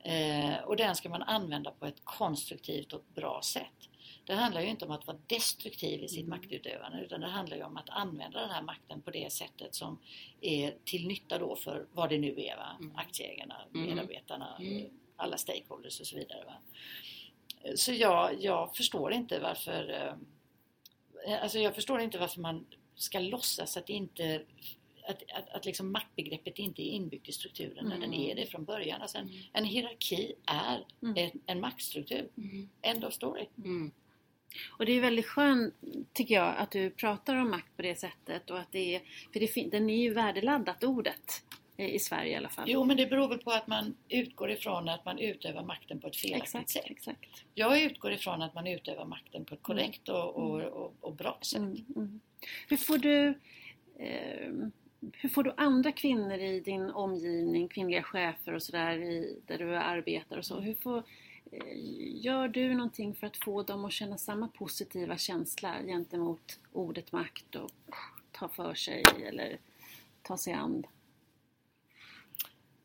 [0.05, 3.89] eh, och den ska man använda på ett konstruktivt och bra sätt.
[4.27, 6.31] Det handlar ju inte om att vara destruktiv i sitt Mm.
[6.31, 9.99] maktutövande utan det handlar ju om att använda den här makten på det sättet som
[10.41, 12.57] är till nytta då för vad det nu är.
[12.57, 12.77] Va?
[12.81, 12.97] Mm.
[12.97, 13.89] Aktieägarna, Mm.
[13.89, 14.91] medarbetarna, Mm.
[15.17, 16.45] alla stakeholders och så vidare.
[16.45, 16.55] Va?
[17.77, 20.15] Så jag, jag förstår inte varför eh,
[21.43, 24.43] Alltså jag förstår inte varför man ska låtsas att det inte
[25.09, 28.21] att, att, att liksom maktbegreppet inte är inbyggt i strukturen när den Mm.
[28.31, 29.03] är det från början.
[29.03, 29.43] Alltså en, Mm.
[29.53, 31.17] en hierarki är Mm.
[31.17, 32.29] en, en maktstruktur.
[32.83, 33.47] End of story.
[33.65, 33.91] Mm.
[34.79, 35.75] Och det är väldigt skönt,
[36.13, 38.51] tycker jag, att du pratar om makt på det sättet.
[38.51, 39.03] Och att det är,
[39.33, 41.43] för det, den är ju värdeladdat, ordet.
[41.77, 42.65] I Sverige i alla fall.
[42.69, 46.07] Jo, men det beror väl på att man utgår ifrån att man utövar makten på
[46.07, 46.85] ett felaktigt exakt, sätt.
[46.87, 47.45] exakt.
[47.55, 51.39] Jag utgår ifrån att man utövar makten på ett korrekt och, och, och, och bra
[51.43, 51.59] sätt.
[51.59, 52.21] Mm, mm.
[52.69, 53.29] Hur får du
[53.99, 54.53] eh,
[55.13, 58.99] hur får du andra kvinnor i din omgivning, kvinnliga chefer och sådär
[59.47, 60.61] där du arbetar och så.
[60.61, 60.99] Hur får,
[61.53, 61.63] eh,
[62.25, 67.57] gör du någonting för att få dem att känna samma positiva känsla gentemot ordet makt
[67.57, 67.71] och
[68.33, 69.59] ta för sig eller
[70.23, 70.87] ta sig an?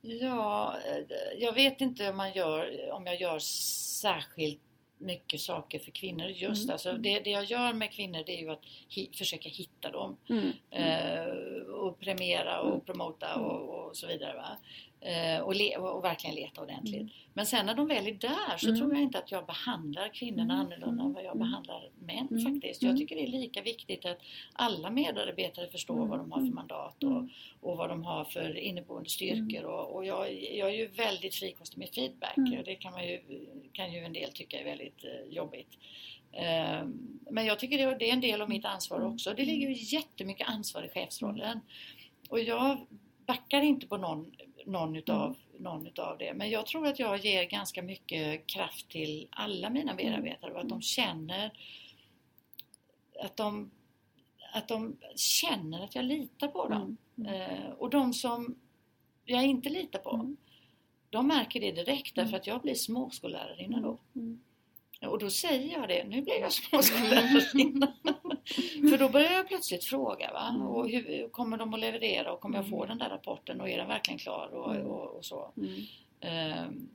[0.02, 4.62] Ja, eh, jag vet inte om, man gör, om jag gör särskilt
[5.00, 6.64] mycket saker för kvinnor just.
[6.64, 6.74] Mm.
[6.74, 10.18] Alltså det, det jag gör med kvinnor det är ju att hi, försöka hitta dem.
[10.30, 10.52] Mm.
[10.72, 14.36] Eh, och premiera och promota och, och så vidare.
[14.36, 14.58] Va?
[15.02, 17.02] Eh, och, le, och, verkligen leta ordentligt.
[17.02, 17.10] Mm.
[17.34, 18.80] Men sen när de väl är där så Mm.
[18.80, 20.66] tror jag inte att jag behandlar kvinnorna Mm.
[20.66, 21.48] annorlunda än vad jag Mm.
[21.50, 22.44] behandlar män Mm.
[22.54, 22.82] faktiskt.
[22.82, 23.00] Jag Mm.
[23.02, 24.20] tycker det är lika viktigt att
[24.54, 27.24] alla medarbetare förstår vad de har för mandat och,
[27.62, 29.64] och vad de har för inneboende styrkor.
[29.64, 32.36] Och, och jag, jag är ju väldigt frikostig med feedback.
[32.66, 33.22] Det kan, man ju,
[33.74, 35.78] kan ju en del tycka är väldigt eh, jobbigt.
[36.32, 39.34] Ehm, Men jag tycker det, det är en del av mitt ansvar också.
[39.34, 41.60] Det ligger ju jättemycket ansvar i chefsrollen.
[42.30, 42.78] Och jag
[43.26, 44.32] backar inte på någon,
[44.70, 46.34] någon, utav, någon utav det.
[46.34, 50.70] Men jag tror att jag ger ganska mycket kraft till alla mina medarbetare och att
[50.70, 51.52] de känner
[53.24, 53.72] att de,
[54.54, 56.98] att de känner att jag litar på dem.
[57.18, 57.34] Mm.
[57.34, 58.60] Eh, och de som
[59.26, 60.38] jag inte litar på, Mm.
[61.10, 64.00] de märker det direkt därför att jag blir småskollärarinna då.
[64.16, 64.40] Mm.
[65.08, 67.94] Och då säger jag det, nu blir jag småskollärarinna.
[68.90, 70.50] För då börjar jag plötsligt fråga, va?
[70.50, 70.62] Mm.
[70.68, 72.88] Och hur kommer de att leverera och kommer jag få Mm.
[72.88, 74.88] den där rapporten och är den verkligen klar och, Mm.
[74.88, 75.52] och, och så.
[75.58, 75.82] Mm.
[76.22, 76.90] Ehm,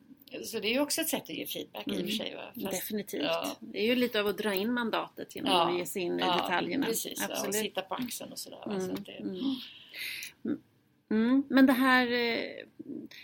[0.44, 2.06] så det är ju också ett sätt att ge feedback i och Mm.
[2.06, 2.36] för sig.
[2.54, 3.22] Fast- Definitivt.
[3.22, 3.56] ja.
[3.60, 5.70] Det är ju lite av att dra in mandatet genom Ja.
[5.72, 6.86] att ge sig in i Ja, detaljerna.
[6.86, 7.26] Precis, va?
[7.26, 7.54] och Absolut.
[7.56, 8.58] sitta på axeln och sådär.
[8.66, 8.80] Va?
[8.80, 9.36] Så Mm, att det, mm.
[11.10, 12.44] Mm, men det här, eh,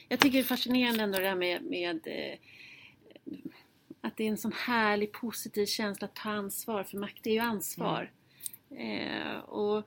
[0.09, 2.39] jag tycker det är fascinerande ändå det här med, med eh,
[4.01, 7.39] att det är en sån härlig positiv känsla att ta ansvar, för makt är ju
[7.39, 8.13] ansvar.
[8.71, 9.85] Eh, och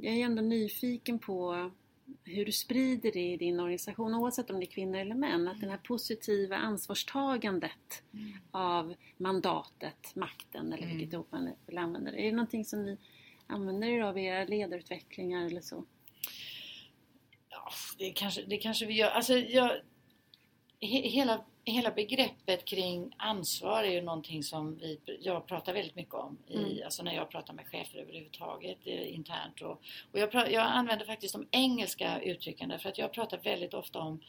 [0.00, 1.70] jag är ändå nyfiken på
[2.24, 5.60] hur du sprider det i din organisation, oavsett om det är kvinnor eller män, att
[5.60, 8.32] det här positiva ansvarstagandet Mm.
[8.50, 10.96] av mandatet, makten eller Mm.
[10.98, 12.10] vilket ord man vill använda.
[12.16, 12.98] Är det någonting som ni
[13.46, 15.84] använder er av i era ledarutvecklingar eller så?
[17.48, 19.10] Ja, det kanske, det kanske vi gör.
[19.10, 19.68] Alltså, jag,
[20.80, 26.14] he, hela, hela begreppet kring ansvar är ju någonting som vi, jag pratar väldigt mycket
[26.14, 26.84] om i, mm.
[26.84, 29.60] alltså när jag pratar med chefer överhuvudtaget eh, internt.
[29.60, 29.82] Och,
[30.12, 34.20] och jag, jag, använder faktiskt de engelska uttrycken därför att jag pratar väldigt ofta om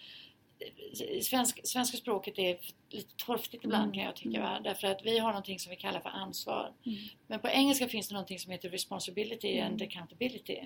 [0.60, 2.58] eh, Svensk, svenska språket är
[2.90, 3.94] lite torftigt ibland mm.
[3.94, 4.42] kan jag tycka.
[4.42, 4.60] Va?
[4.64, 6.74] Därför att vi har någonting som vi kallar för ansvar.
[6.86, 6.98] Mm.
[7.28, 9.88] Men på engelska finns det någonting som heter responsibility and mm.
[9.88, 10.60] accountability.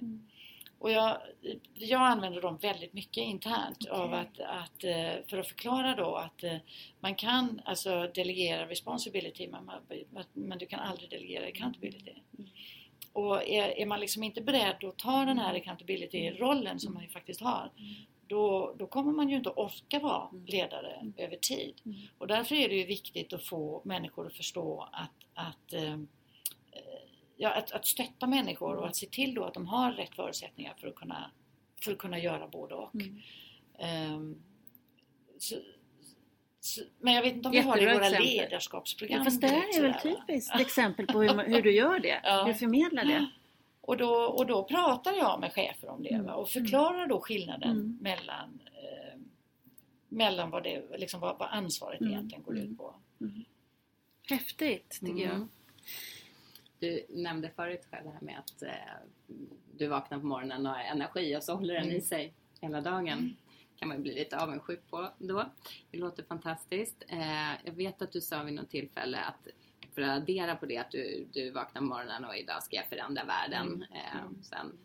[0.80, 1.18] Och jag,
[1.74, 4.00] jag använder dem väldigt mycket internt okay.
[4.00, 6.58] av att, att, eh, för att förklara då att eh,
[7.00, 9.70] man kan alltså delegera responsibility men,
[10.34, 12.14] men du kan aldrig delegera accountability.
[12.38, 12.50] Mm.
[13.14, 17.10] Och är, är, man liksom inte beredd att ta den här accountability-rollen som man ju
[17.10, 17.94] faktiskt har mm.
[18.28, 20.46] då, då kommer man ju inte orka vara mm.
[20.46, 21.14] ledare mm.
[21.18, 21.82] över tid.
[21.86, 21.98] Mm.
[22.18, 26.00] Och därför är det ju viktigt att få människor att förstå att, att eh,
[27.38, 30.74] ja, att, att stötta människor och att se till då att de har rätt förutsättningar
[30.78, 31.32] för att kunna,
[31.84, 32.96] för att kunna göra både och.
[32.96, 34.14] Mm.
[34.14, 34.42] Um,
[35.40, 35.56] så,
[36.60, 38.28] så, men jag vet inte om vi har det i våra exempel.
[38.28, 39.18] ledarskapsprogram.
[39.18, 42.22] Ja, fast det här är väl typiskt ett exempel på hur, hur, du gör det,
[42.24, 42.44] ja.
[42.44, 43.30] hur du förmedlar det.
[43.82, 46.30] Och då, och då pratar jag med chefer om det mm.
[46.30, 47.98] och förklarar då skillnaden mm.
[48.02, 49.20] mellan, eh,
[50.10, 52.14] mellan vad, det, liksom vad, vad ansvaret mm.
[52.14, 52.78] egentligen går ut mm.
[52.78, 52.96] på.
[53.22, 53.44] Mm.
[54.30, 55.48] Häftigt tycker jag.
[56.82, 57.00] Mm.
[57.10, 58.70] Du nämnde förut själv det här med att eh,
[59.78, 61.96] du vaknar på morgonen och har energi och så håller den mm.
[61.96, 63.08] i sig hela dagen.
[63.08, 63.36] Mm.
[63.80, 65.46] kan man bli lite avundsjuk på då.
[65.92, 67.04] Det låter fantastiskt.
[67.08, 69.48] Eh, jag vet att du sa vid något tillfälle att
[69.96, 72.86] för att addera på det att du, du vaknar på morgonen och idag ska jag
[72.86, 73.68] förändra världen.
[73.68, 73.84] Mm.
[73.92, 74.78] Eh, sen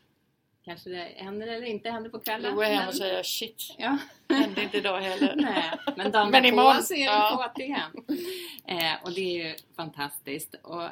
[0.65, 2.51] kanske det händer eller inte händer på kvällen.
[2.51, 3.99] Då går jag hem och säger shit, ja.
[4.29, 5.35] hände inte idag heller.
[5.37, 7.91] Nej, men dagen därpå så är du på det igen.
[8.67, 10.55] Eh, och det är ju fantastiskt.
[10.63, 10.89] Och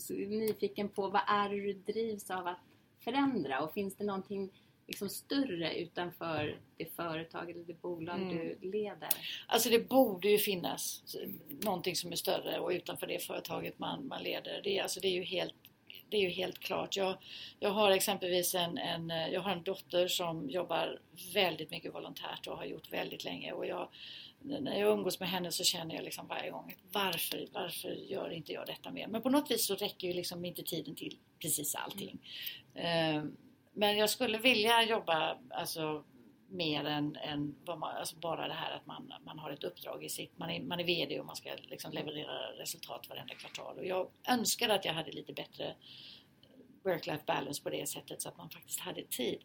[0.00, 2.60] så nyfiken på vad är det du drivs av att
[3.04, 4.50] förändra och finns det någonting
[4.86, 8.38] liksom större utanför det företag eller det bolag mm.
[8.38, 9.08] du leder?
[9.46, 11.04] Alltså det borde ju finnas
[11.48, 14.60] någonting som är större och utanför det företaget man, man leder.
[14.64, 15.54] Det, alltså det är ju helt
[16.10, 16.96] det är ju helt klart.
[16.96, 17.16] Jag,
[17.60, 21.00] jag har exempelvis en, en, jag har en dotter som jobbar
[21.34, 23.88] väldigt mycket volontärt och har gjort väldigt länge och jag
[24.42, 28.52] när jag umgås med henne så känner jag liksom varje gång varför, varför gör inte
[28.52, 29.08] jag detta mer?
[29.08, 32.18] Men på något vis så räcker ju liksom inte tiden till precis allting.
[32.74, 33.36] Mm.
[33.72, 36.04] Men jag skulle vilja jobba alltså,
[36.48, 40.08] mer än, än man, alltså bara det här att man, man har ett uppdrag i
[40.08, 43.78] sitt, man är, man är VD och man ska liksom leverera resultat varenda kvartal.
[43.78, 45.74] Och jag önskar att jag hade lite bättre
[46.82, 49.38] work-life balance på det sättet så att man faktiskt hade tid.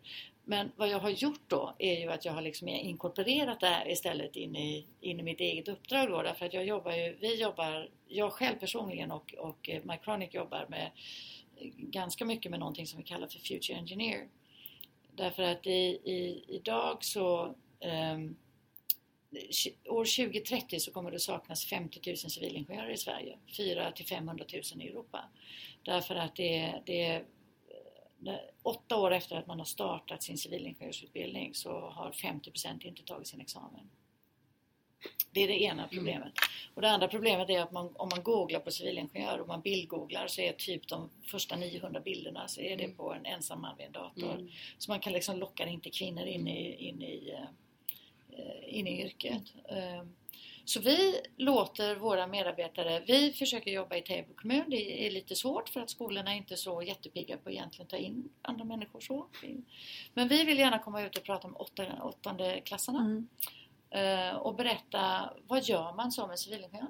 [0.44, 3.92] Men vad jag har gjort då är ju att jag har liksom inkorporerat det här
[3.92, 7.42] istället in i, in i mitt eget uppdrag då därför att jag jobbar ju, vi
[7.42, 10.92] jobbar, jag själv personligen och, och eh, Mycronic jobbar med
[11.78, 14.28] ganska mycket med någonting som vi kallar för Future Engineer.
[15.16, 17.56] Därför att i, i, idag så
[18.14, 18.36] um,
[19.90, 24.82] år 2030 så kommer det saknas 50 000 civilingenjörer i Sverige, 4 till 500 000
[24.82, 25.30] i Europa.
[25.84, 27.26] Därför att det, det
[28.64, 33.42] åtta år efter att man har startat sin civilingenjörsutbildning så har 50% inte tagit sin
[33.42, 33.90] examen.
[35.32, 35.90] Det är det ena mm.
[35.90, 36.34] problemet.
[36.74, 40.28] Och det andra problemet är att man, om man googlar på civilingenjör och man bildgooglar
[40.28, 42.98] så är typ de första 900 bilderna så är det mm.
[42.98, 44.34] på en ensam man vid en dator.
[44.34, 44.50] Mm.
[44.78, 47.48] Så man kan liksom locka inte kvinnor in i, in i, uh,
[48.68, 49.54] in i yrket.
[49.72, 50.08] Uh,
[50.66, 54.64] så vi låter våra medarbetare, vi försöker jobba i Täby kommun.
[54.68, 57.98] Det är lite svårt för att skolorna är inte så jättepigga på att egentligen ta
[57.98, 59.28] in andra människor så.
[60.14, 63.00] Men vi vill gärna komma ut och prata med åttonde, åttonde klasserna.
[63.00, 63.28] Mm.
[63.96, 66.90] Uh, och berätta, vad gör man som en civilingenjör?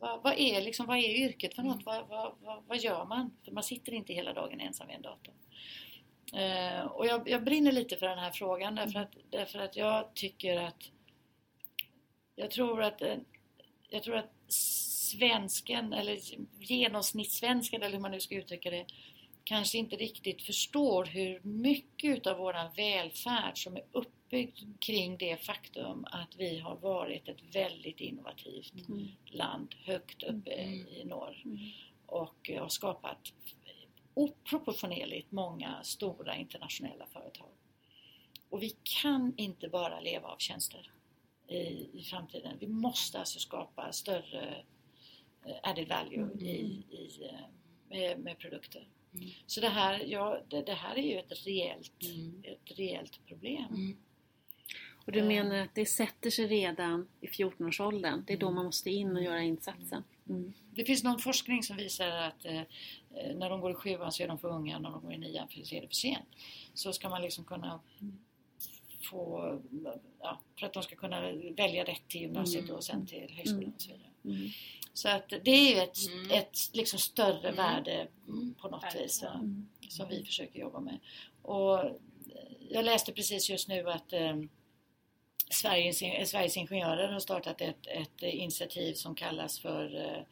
[0.00, 1.72] Vad, vad, är liksom, vad är yrket för något?
[1.72, 1.84] Mm.
[1.84, 3.30] Vad, vad, vad, vad, gör man?
[3.44, 5.34] För man sitter inte hela dagen ensam vid en dator.
[6.34, 10.14] Uh, och jag, jag, brinner lite för den här frågan därför att, därför att jag
[10.14, 10.90] tycker att
[12.40, 13.16] jag tror att, eh,
[13.88, 16.18] jag tror att svensken, eller
[16.60, 18.86] genomsnittssvensken eller hur man nu ska uttrycka det,
[19.44, 26.06] kanske inte riktigt förstår hur mycket utav våran välfärd som är uppbyggd kring det faktum
[26.10, 29.08] att vi har varit ett väldigt innovativt mm.
[29.26, 30.86] land högt uppe mm.
[30.86, 31.58] i norr mm.
[32.06, 33.32] och har skapat
[34.20, 37.48] oproportionerligt många stora internationella företag.
[38.48, 40.90] Och vi kan inte bara leva av tjänster
[41.48, 42.56] i, i framtiden.
[42.60, 44.64] Vi måste alltså skapa större
[45.44, 46.38] eh, added value mm.
[46.38, 47.40] i, i, eh,
[47.88, 48.88] med, med produkter.
[49.14, 49.28] Mm.
[49.46, 52.42] Så det här, ja, det, det, här är ju ett reellt, mm.
[52.44, 53.64] ett reellt problem.
[53.68, 53.96] Mm.
[55.06, 58.24] Och du menar att det sätter sig redan i 14-årsåldern?
[58.26, 58.54] Det är då mm.
[58.54, 60.04] man måste in och göra insatsen?
[60.80, 60.84] Mm.
[60.84, 62.62] Det finns någon forskning som visar att eh,
[63.34, 65.48] när de går i sjuan så är de för unga, när de går i nian
[65.64, 66.28] så är det för sent.
[66.74, 67.80] Så ska man liksom kunna
[69.10, 69.60] få,
[70.20, 72.76] ja, för att de ska kunna välja rätt till gymnasiet Mm.
[72.76, 74.10] och sen till högskolan och så vidare.
[74.24, 74.48] Mm.
[74.92, 76.30] Så att det är ju ett, Mm.
[76.30, 77.56] ett liksom större Mm.
[77.56, 78.54] värde Mm.
[78.54, 79.04] på något Verkligen.
[79.06, 79.68] vis ja, Mm.
[79.88, 80.98] som vi försöker jobba med.
[81.42, 81.92] Och eh,
[82.70, 84.36] jag läste precis just nu att eh,
[85.52, 90.22] Sveriges, eh, Sveriges Ingenjörer har startat ett, ett initiativ som kallas för eh,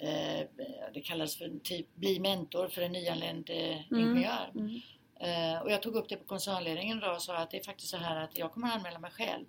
[0.00, 0.46] eh,
[0.94, 4.50] det kallas för typ Bli mentor för en nyanländ eh, ingenjör.
[4.54, 4.80] Mm.
[5.20, 7.90] Eh, och jag tog upp det på koncernledningen idag och sa att det är faktiskt
[7.90, 9.44] så här att jag kommer att anmäla mig själv.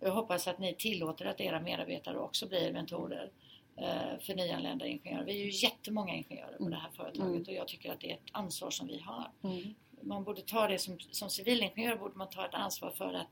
[0.00, 3.30] Och jag hoppas att ni tillåter att era medarbetare också blir mentorer
[3.76, 5.24] eh, för nyanlända ingenjörer.
[5.24, 7.42] Vi är ju jättemånga ingenjörer på det här företaget Mm.
[7.42, 9.30] och jag tycker att det är ett ansvar som vi har.
[9.44, 9.74] Mm.
[10.02, 13.28] Man borde ta det som, som civilingenjör borde man ta ett ansvar för att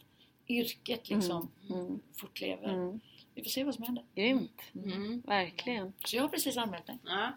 [0.48, 2.00] yrket liksom Mm.
[2.20, 2.68] fortlever.
[3.36, 3.42] Mm.
[3.42, 4.04] Vi får se vad som händer.
[4.14, 5.22] Grymt, Mm.
[5.26, 5.92] verkligen.
[6.04, 6.98] Så jag har precis anmält mig.
[7.04, 7.32] Ja.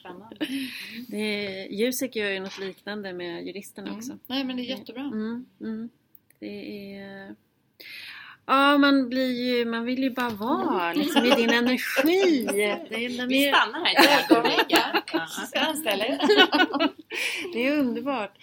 [0.00, 0.36] Spännande.
[1.08, 4.10] Det, Jusek gör ju något liknande med juristerna också.
[4.10, 4.20] Mm.
[4.26, 5.02] Nej men det är jättebra.
[5.02, 5.88] Mm, mm.
[6.40, 7.34] Det är...
[8.46, 12.46] Ja, man blir ju, man vill ju bara vara liksom, i din energi.
[12.52, 14.66] Det är, Vi är, stannar här ett ögonblick.
[14.68, 15.02] ja.
[15.12, 15.26] Ja.
[15.26, 16.18] Ska anställa er?
[17.52, 18.34] det är underbart.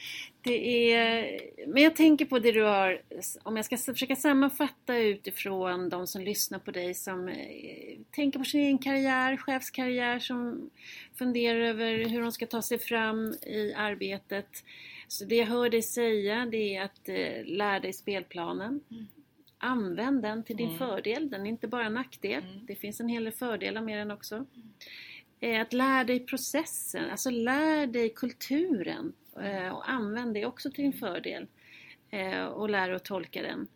[0.47, 3.01] Det är, men jag tänker på det du har,
[3.43, 8.45] om jag ska försöka sammanfatta utifrån de som lyssnar på dig som eh, tänker på
[8.45, 10.69] sin egen karriär, chefskarriär, som
[11.17, 14.63] funderar över hur de ska ta sig fram i arbetet.
[15.07, 18.79] Så det jag hör dig säga det är att eh, lära dig spelplanen.
[18.91, 19.07] Mm.
[19.57, 20.77] Använd den till din Mm.
[20.77, 22.43] fördel, den är inte bara en nackdel.
[22.43, 22.65] Mm.
[22.65, 24.45] Det finns en hel del fördelar med den också.
[25.39, 30.83] Eh, Att lära dig processen, alltså lär dig kulturen eh, och använd det också till
[30.83, 31.47] din fördel.
[32.09, 33.67] Eh, Och lär dig att tolka den.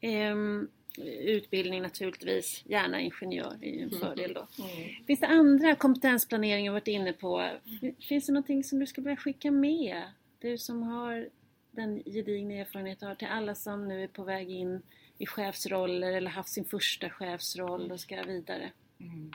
[0.00, 0.68] Ehm,
[1.24, 4.46] Utbildning naturligtvis, gärna ingenjör är ju en fördel då.
[4.58, 5.04] Mm.
[5.06, 7.50] Finns det andra kompetensplanering jag varit inne på?
[8.08, 10.02] Finns det någonting som du skulle vilja skicka med?
[10.38, 11.28] Du som har
[11.70, 14.82] den gedigna erfarenheten har till alla som nu är på väg in
[15.18, 18.70] i chefsroller eller haft sin första chefsroll och ska vidare.
[19.00, 19.32] Mm.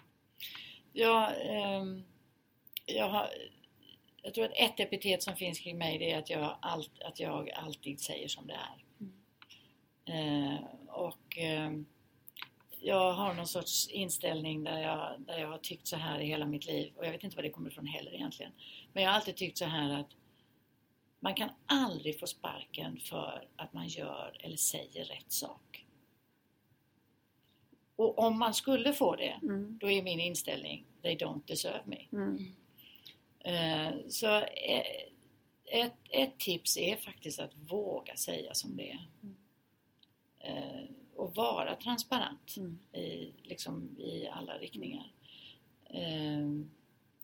[0.97, 2.03] Ja, ehm,
[2.85, 3.29] jag, har,
[4.21, 7.19] jag tror att ett epitet som finns kring mig det är att jag, allt, att
[7.19, 8.85] jag alltid säger som det är.
[10.13, 11.85] Eh, och ehm,
[12.79, 16.45] jag har någon sorts inställning där jag, där jag har tyckt så här i hela
[16.45, 18.51] mitt liv och jag vet inte var det kommer ifrån heller egentligen.
[18.93, 20.09] Men jag har alltid tyckt så här att
[21.19, 25.84] man kan aldrig få sparken för att man gör eller säger rätt sak.
[27.95, 29.77] Och om man skulle få det, Mm.
[29.81, 32.05] då är min inställning They don't deserve me.
[32.11, 32.55] Mm.
[33.39, 34.85] Eh, Så eh,
[35.65, 39.07] ett, ett tips är faktiskt att våga säga som det är.
[40.39, 40.83] Eh,
[41.15, 42.79] Och vara transparent Mm.
[42.93, 45.11] i, liksom, i alla riktningar.
[45.89, 46.49] Eh,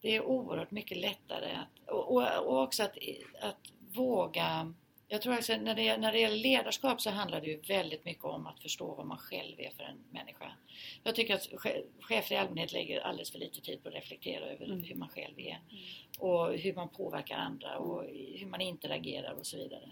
[0.01, 2.97] Det är oerhört mycket lättare att, och, och, och också att,
[3.41, 4.73] att våga
[5.11, 8.23] jag tror alltså när det, när det gäller ledarskap så handlar det ju väldigt mycket
[8.25, 10.51] om att förstå vad man själv är för en människa.
[11.03, 14.45] Jag tycker att che- chefer i allmänhet lägger alldeles för lite tid på att reflektera
[14.45, 14.83] över Mm.
[14.83, 15.59] hur man själv är.
[16.19, 18.03] Och hur man påverkar andra och
[18.35, 19.89] hur man interagerar och så vidare.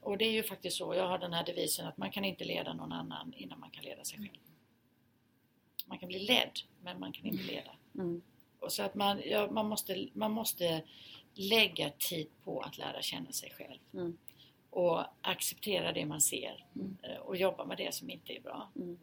[0.00, 2.44] Och det är ju faktiskt så, jag har den här devisen att man kan inte
[2.44, 4.40] leda någon annan innan man kan leda sig själv.
[5.86, 7.70] Man kan bli ledd, men man kan inte leda.
[7.94, 8.22] Mm.
[8.60, 10.82] Och så att man, ja, man, måste, man måste
[11.34, 13.78] lägga tid på att lära känna sig själv.
[14.72, 14.84] Mm.
[14.84, 16.64] Och acceptera det man ser.
[16.76, 16.96] Mm.
[17.02, 18.72] eh, Och jobba med det som inte är bra.
[18.76, 18.98] Mm.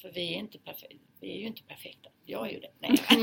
[0.00, 0.58] För vi är, inte
[1.20, 2.08] vi är ju inte perfekta.
[2.24, 2.70] Jag är ju det.
[2.78, 2.90] Nej.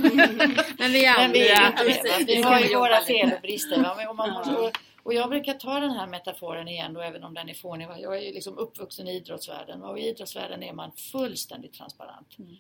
[0.79, 2.25] Men vi är Men vi är inte det.
[2.25, 3.79] Vi har ju våra fel och brister.
[4.09, 4.71] Och, man måste, och,
[5.03, 7.87] och jag brukar ta den här metaforen igen då, även om den är fånig.
[7.99, 12.55] Jag är ju liksom uppvuxen i idrottsvärlden och i idrottsvärlden är man fullständigt transparent Mm.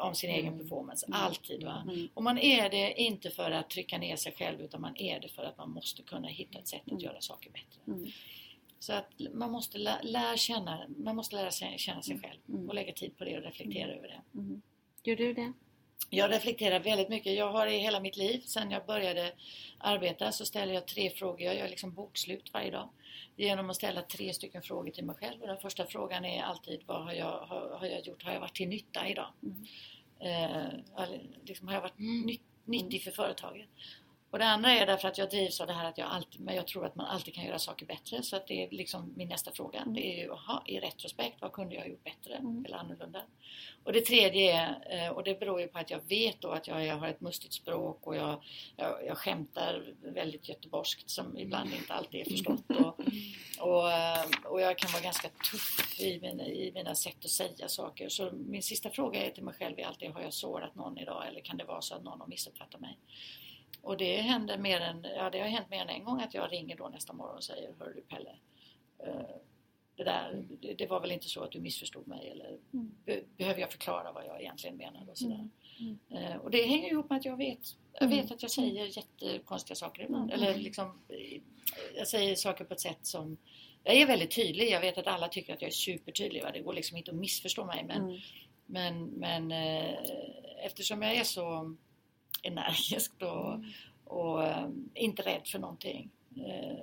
[0.00, 1.06] om sin egen performance.
[1.12, 1.64] Alltid.
[1.64, 1.82] Va?
[1.88, 2.08] Mm.
[2.14, 5.28] Och man är det inte för att trycka ner sig själv utan man är det
[5.28, 7.00] för att man måste kunna hitta ett sätt att Mm.
[7.04, 8.10] göra saker bättre.
[8.80, 8.82] Mm.
[8.82, 12.68] Så att man måste lä- lära, känna, man måste lära sig känna sig själv Mm.
[12.68, 14.38] och lägga tid på det och reflektera över det.
[14.38, 14.62] Mm.
[15.04, 15.52] Gör du det?
[16.10, 17.34] Jag reflekterar väldigt mycket.
[17.36, 19.32] Jag har i hela mitt liv, sedan jag började
[19.78, 21.40] arbeta, så ställer jag tre frågor.
[21.40, 22.88] Jag gör liksom bokslut varje dag.
[23.36, 25.40] Genom att ställa tre stycken frågor till mig själv.
[25.42, 28.22] Och den första frågan är alltid, vad har jag, har, har jag gjort?
[28.22, 29.28] Har jag varit till nytta idag?
[29.42, 29.64] Mm.
[30.20, 31.10] Eh,
[31.44, 33.68] liksom, har jag varit ny, nyttig för företaget?
[34.30, 36.54] Och det andra är därför att jag drivs av det här att jag alltid, men
[36.54, 38.22] jag tror att man alltid kan göra saker bättre.
[38.22, 39.84] Så att det är liksom min nästa fråga.
[39.86, 42.64] Det är ju, aha, i retrospekt, vad kunde jag ha gjort bättre Mm.
[42.64, 43.22] eller annorlunda?
[43.84, 46.68] Och det tredje är, eh, och det beror ju på att jag vet då att
[46.68, 48.42] jag, jag har ett mustigt språk och jag,
[48.76, 52.70] jag, jag skämtar väldigt göteborgskt som ibland inte alltid är förstått.
[52.70, 53.00] Och,
[53.68, 57.68] och, eh, och jag kan vara ganska tuff i mina, i mina sätt att säga
[57.68, 58.08] saker.
[58.08, 61.28] Så min sista fråga är till mig själv är alltid, har jag sårat någon idag
[61.28, 62.98] eller kan det vara så att någon har missuppfattat mig?
[63.82, 66.52] Och det händer mer än, ja det har hänt mer än en gång att jag
[66.52, 68.30] ringer då nästa morgon och säger, hör du Pelle,
[69.06, 69.36] eh,
[69.96, 72.58] det där, det, det var väl inte så att du missförstod mig eller
[73.04, 75.48] be, behöver jag förklara vad jag egentligen menar och sådär.
[76.10, 77.58] Eh, och det hänger ihop med att jag vet,
[78.00, 80.32] jag vet att jag säger jättekonstiga saker ibland.
[80.32, 81.40] Eller liksom, eh,
[81.96, 83.36] jag säger saker på ett sätt som
[83.84, 84.70] jag är väldigt tydlig.
[84.70, 86.42] Jag vet att alla tycker att jag är supertydlig.
[86.42, 86.50] Va?
[86.52, 87.84] Det går liksom inte att missförstå mig.
[87.84, 88.20] Men, Mm.
[88.66, 89.94] men, men eh,
[90.64, 91.76] eftersom jag är så
[92.42, 93.64] energisk då,
[94.04, 96.78] och eh, inte rädd för någonting eh,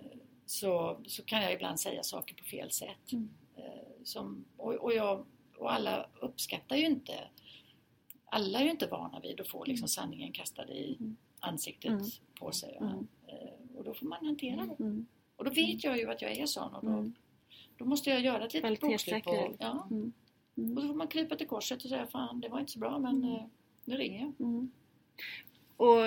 [0.45, 3.14] så, så kan jag ibland säga saker på fel sätt.
[3.55, 3.64] Eh,
[4.03, 5.26] som, och, och, jag,
[5.58, 7.14] och alla uppskattar ju inte
[8.30, 10.97] alla är ju inte vana vid att få liksom sanningen kastad i
[11.39, 12.05] ansiktet Mm.
[12.39, 12.78] på sig.
[12.82, 13.03] Va?
[13.28, 14.84] Eh, Och då får man hantera det.
[14.84, 15.08] Mm.
[15.36, 17.14] Och då vet jag ju att jag är sån och då, Mm.
[17.78, 19.55] då måste jag göra ett litet bokslut på...
[19.60, 19.88] Ja.
[19.91, 20.14] Mm.
[20.58, 20.78] Mm.
[20.78, 22.99] Och då får man krypa till korset och säga fan det var inte så bra
[22.99, 23.43] men eh,
[23.86, 24.47] nu ringer jag.
[24.47, 24.72] Mm.
[25.78, 25.97] Och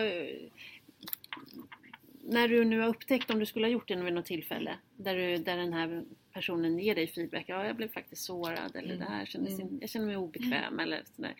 [2.23, 5.17] när du nu har upptäckt, om du skulle ha gjort det vid något tillfälle, där,
[5.17, 8.99] du, där den här personen ger dig feedback, ja jag blev faktiskt sårad eller Mm.
[8.99, 9.79] det här kändes Mm.
[9.81, 11.35] jag känner mig obekväm eller sådär.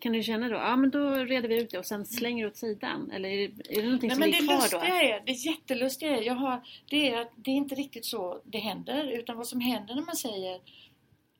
[0.00, 2.50] Kan du känna då, ja men då reder vi ut det och sen slänger du
[2.50, 3.10] åt sidan?
[3.10, 4.60] Eller är det, är det någonting Nej, som men det kvar då?
[4.62, 6.60] lustiga är, det jättelustiga är, jag har,
[6.90, 10.02] det är att det är inte riktigt så det händer utan vad som händer när
[10.02, 10.60] man säger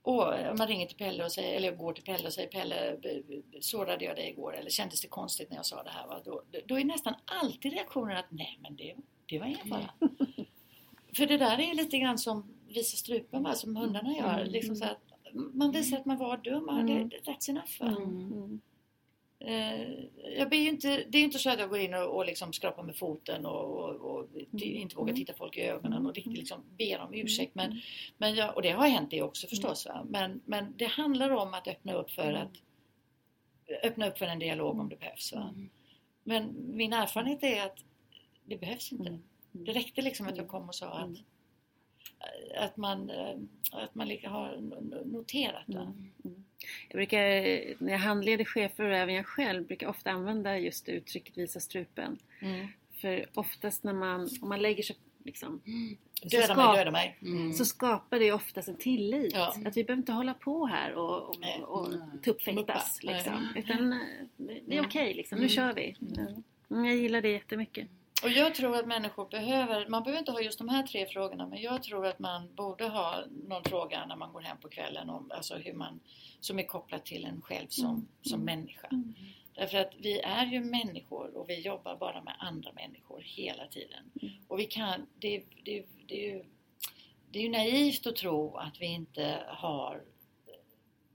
[0.02, 2.96] Åh, man ringer till Pelle och säger, eller går till Pelle och säger Pelle,
[3.60, 4.56] sårade jag dig igår?
[4.56, 6.06] Eller kändes det konstigt när jag sa det här?
[6.06, 6.20] Va?
[6.24, 8.96] Då, då är nästan alltid reaktionen att nej men det,
[9.26, 9.90] det var ingen fara.
[11.16, 13.54] För det där är lite grann som visa strupen, va?
[13.54, 14.44] som hundarna gör.
[14.44, 17.80] Liksom så att man visar att man var dum, det, det, that's enough.
[17.80, 17.86] Va?
[17.86, 18.60] Mm.
[19.40, 19.82] Eh,
[20.38, 22.82] jag blir inte, det är inte så att jag går in och, och liksom skrapar
[22.82, 27.00] med foten och, och, och inte vågar titta folk i ögonen och riktigt liksom ber
[27.00, 27.54] om ursäkt.
[27.54, 27.80] Men,
[28.18, 29.86] men jag, och det har hänt det också förstås.
[29.86, 30.06] Va?
[30.08, 32.52] Men, men det handlar om att öppna upp för att
[33.82, 35.32] öppna upp för en dialog om det behövs.
[35.32, 35.54] Va?
[36.24, 37.78] Men min erfarenhet är att
[38.44, 39.18] det behövs inte.
[39.52, 41.16] Det räckte liksom att jag kom och sa att,
[42.56, 43.36] att man, eh,
[43.72, 44.56] att man har
[45.04, 45.64] noterat.
[45.66, 45.94] Va?
[46.88, 47.20] Jag brukar,
[47.84, 52.18] när jag handleder chefer och även jag själv, brukar ofta använda just uttrycket visa strupen.
[52.40, 52.66] Mm.
[53.00, 55.60] För oftast när man, om man lägger sig liksom,
[56.22, 57.52] Döda skap- mig, döda mig.
[57.54, 59.32] så skapar det oftast en tillit.
[59.34, 59.54] Ja.
[59.66, 62.06] Att vi behöver inte hålla på här och, och, och Muppa.
[62.24, 63.02] tuppfäktas.
[63.02, 63.48] Liksom.
[63.56, 63.98] Utan eh,
[64.66, 65.38] det är okej, liksom.
[65.38, 65.96] nu kör vi.
[66.70, 67.88] Mm, Jag gillar det jättemycket.
[68.22, 71.46] Och jag tror att människor behöver, man behöver inte ha just de här tre frågorna,
[71.46, 75.10] men jag tror att man borde ha någon fråga när man går hem på kvällen
[75.10, 76.00] om, alltså hur man,
[76.40, 78.88] som är kopplat till en själv som, som människa.
[79.54, 84.10] Därför att vi är ju människor och vi jobbar bara med andra människor hela tiden.
[84.48, 86.44] Och vi kan, det, det, det, är ju,
[87.30, 90.02] det är ju naivt att tro att vi inte har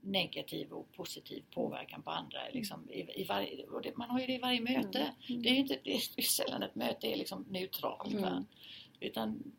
[0.06, 2.38] negativ och positiv påverkan på andra.
[2.52, 5.14] Liksom, i, i varje, det, man har ju det i varje möte.
[5.28, 8.14] Det är inte, det är sällan ett möte är liksom neutralt.
[8.14, 8.44] Va?
[9.00, 9.52] Utan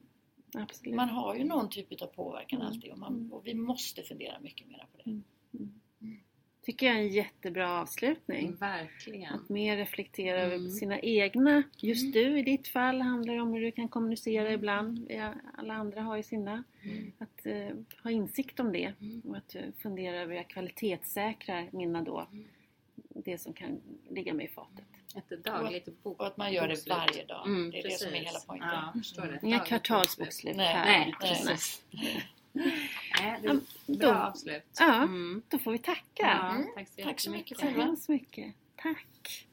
[0.54, 0.96] Absolut.
[0.96, 4.68] man har ju någon typ av påverkan alltid och, man, och vi måste fundera mycket
[4.68, 5.22] mer på det.
[6.68, 8.56] Tycker jag är en jättebra avslutning.
[8.56, 9.34] Verkligen.
[9.34, 10.52] Att mer reflektera Mm.
[10.60, 11.64] över sina egna.
[11.78, 15.06] Just du i ditt fall handlar det om hur du kan kommunicera ibland.
[15.08, 16.64] Vi- Alla andra har ju sina.
[17.18, 17.68] Att eh,
[18.04, 18.94] ha insikt om det
[19.30, 22.28] och att eh, fundera över hur jag kvalitetssäkrar mina då.
[23.10, 24.86] Det som kan ligga mig i fatet.
[25.16, 26.20] Ett dagligt bok.
[26.22, 26.90] Och att man gör det bokslut.
[26.98, 27.46] varje dag.
[27.48, 28.28] Mm, det är det som är precis.
[28.28, 28.68] hela poängen.
[29.18, 29.48] Ja, det.
[29.48, 30.86] Inga kvartalsbokslut Nej, här.
[30.86, 31.30] Nej, Nej.
[31.30, 31.84] precis.
[32.58, 34.64] Nej, det Ja, är bra då- avslut.
[34.80, 35.42] Ja, Mm.
[35.48, 36.04] då får vi tacka.
[36.16, 36.68] Ja, Mm.
[36.76, 38.54] tack så Tack så mycket Tack så mycket.
[38.76, 39.48] Tack.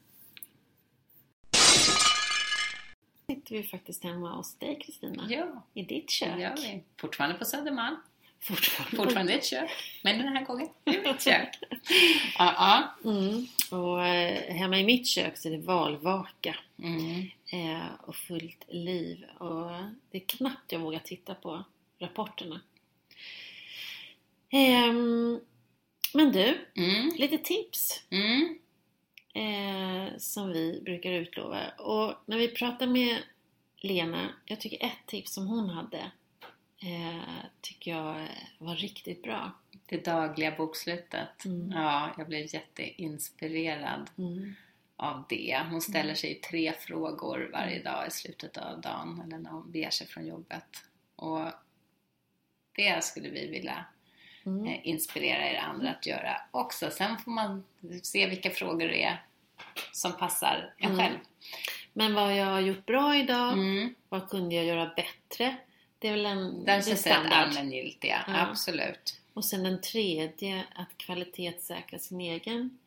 [3.27, 5.25] sitter vi faktiskt hemma hos dig Kristina.
[5.29, 6.39] Ja, I ditt det kök.
[6.39, 6.83] gör vi.
[7.01, 7.95] Fortfarande på Södermalm.
[8.39, 8.97] Fortfarande.
[8.97, 9.71] Fortfarande ett kök.
[10.03, 11.59] Men den här gången i mitt kök.
[12.37, 12.53] Ja,
[13.03, 13.09] ja.
[13.11, 13.45] Mm.
[13.71, 16.55] Och eh, hemma i mitt kök så är det valvaka.
[16.83, 17.21] Mm.
[17.51, 19.25] eh, och fullt liv.
[19.37, 19.71] Och
[20.11, 21.63] det är knappt jag vågar titta på
[21.99, 22.61] rapporterna.
[24.49, 25.39] Ehm,
[26.13, 27.11] men du, Mm.
[27.15, 28.57] lite tips Mm.
[29.33, 31.69] eh, som vi brukar utlova.
[31.69, 33.17] Och när vi pratar med
[33.77, 36.11] Lena, jag tycker ett tips som hon hade
[36.83, 37.23] eh,
[37.61, 38.27] tycker jag
[38.57, 39.51] var riktigt bra.
[39.85, 41.45] Det dagliga bokslutet.
[41.45, 41.71] Mm.
[41.71, 44.53] Ja, jag blev jätteinspirerad Mm.
[44.95, 45.61] av det.
[45.71, 49.89] Hon ställer sig tre frågor varje dag i slutet av dagen eller när hon beger
[49.89, 50.83] sig från jobbet.
[51.15, 51.47] Och
[52.75, 53.85] det skulle vi vilja
[54.45, 54.65] Mm.
[54.67, 56.91] eh, inspirera er andra att göra också.
[56.91, 57.63] Sen får man
[58.03, 59.23] se vilka frågor det är
[59.91, 60.97] som passar en Mm.
[61.05, 61.17] själv.
[61.93, 63.95] Men vad jag har gjort bra idag, Mm.
[64.09, 65.55] vad kunde jag göra bättre?
[65.99, 68.33] Det är väl en Den känns rätt allmängiltiga, Ja.
[68.47, 69.19] absolut.
[69.33, 72.79] Och sen den tredje, att kvalitetssäkra sin egen,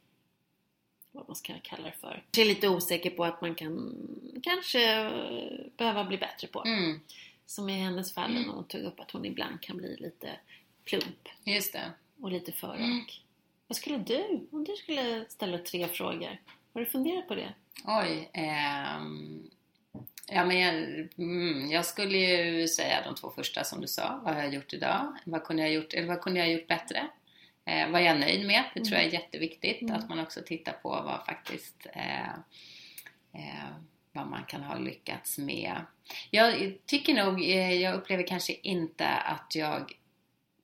[1.13, 2.23] vad man ska kalla det för.
[2.31, 3.95] Jag är lite osäker på att man kan
[4.43, 5.11] kanske eh,
[5.77, 6.65] behöva bli bättre på.
[6.65, 7.01] Mm.
[7.47, 10.31] som i hennes fall när hon tog upp att hon ibland kan bli lite
[10.89, 11.93] plump Just det.
[12.23, 13.25] och lite för rak.
[13.67, 16.41] Vad skulle du, om du skulle ställa tre frågor,
[16.75, 17.55] har du funderat på det?
[17.85, 18.31] Oj.
[18.33, 19.51] ehm,
[20.27, 20.75] ja, men jag,
[21.19, 24.21] mm, jag skulle ju säga de två första som du sa.
[24.25, 25.17] Vad har jag gjort idag?
[25.25, 27.09] Vad kunde jag gjort, eller vad kunde jag gjort bättre?
[27.65, 28.65] Eh, vad är jag nöjd med?
[28.75, 29.91] Det tror jag är jätteviktigt.
[29.91, 32.29] Att man också tittar på vad faktiskt eh,
[33.33, 33.69] eh,
[34.13, 35.75] vad man kan ha lyckats med.
[36.31, 39.93] Jag tycker nog, eh, jag upplever kanske inte att jag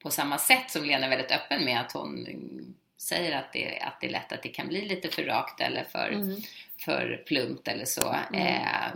[0.05, 3.79] på samma sätt som Lena är väldigt öppen med att hon mm, säger att det,
[3.79, 6.37] att det är lätt att det kan bli lite för rakt eller för, Mm.
[6.85, 8.17] för plumpt eller så.
[8.35, 8.89] Eh,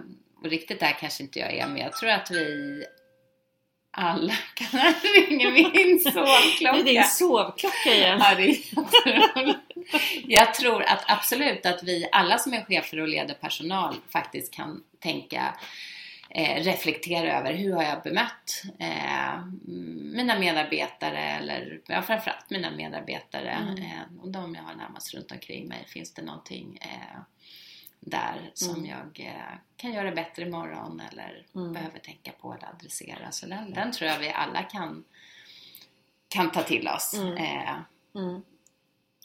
[0.42, 2.84] och riktigt där kanske inte jag är, men jag tror att vi
[3.90, 6.72] alla kan ringa min sovklocka.
[6.72, 8.18] Det är din sovklocka igen.
[8.22, 9.58] Ja, det är jätteroligt.
[10.24, 14.82] Jag tror att absolut att vi alla som är chefer och leder personal faktiskt kan
[15.02, 15.54] tänka
[16.30, 19.44] eh, reflektera över hur har jag bemött eh,
[20.14, 23.76] mina medarbetare eller ja, framförallt mina medarbetare Mm.
[23.82, 25.84] eh, och de jag har närmast runt omkring mig.
[25.86, 26.78] Finns det någonting
[28.00, 28.86] där som Mm.
[28.86, 29.34] jag
[29.76, 31.72] kan göra bättre imorgon eller Mm.
[31.72, 33.32] behöver tänka på eller adressera.
[33.32, 35.04] Så den, den tror jag vi alla kan,
[36.28, 37.14] kan ta till oss.
[37.14, 37.82] Mm.
[38.14, 38.42] Mm.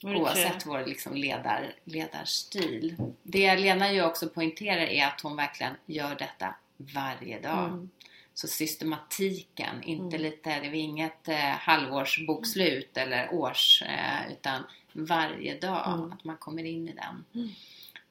[0.04, 2.96] Oavsett vår liksom ledar, ledarstil.
[3.24, 7.68] Det Lena ju också poängterar är att hon verkligen gör detta varje dag.
[7.68, 7.90] Mm.
[8.34, 10.22] Så systematiken, inte Mm.
[10.22, 14.64] lite, det är inget eh, halvårsbokslut eller års, eh, utan
[14.94, 16.12] varje dag Mm.
[16.12, 17.50] att man kommer in i den, Mm.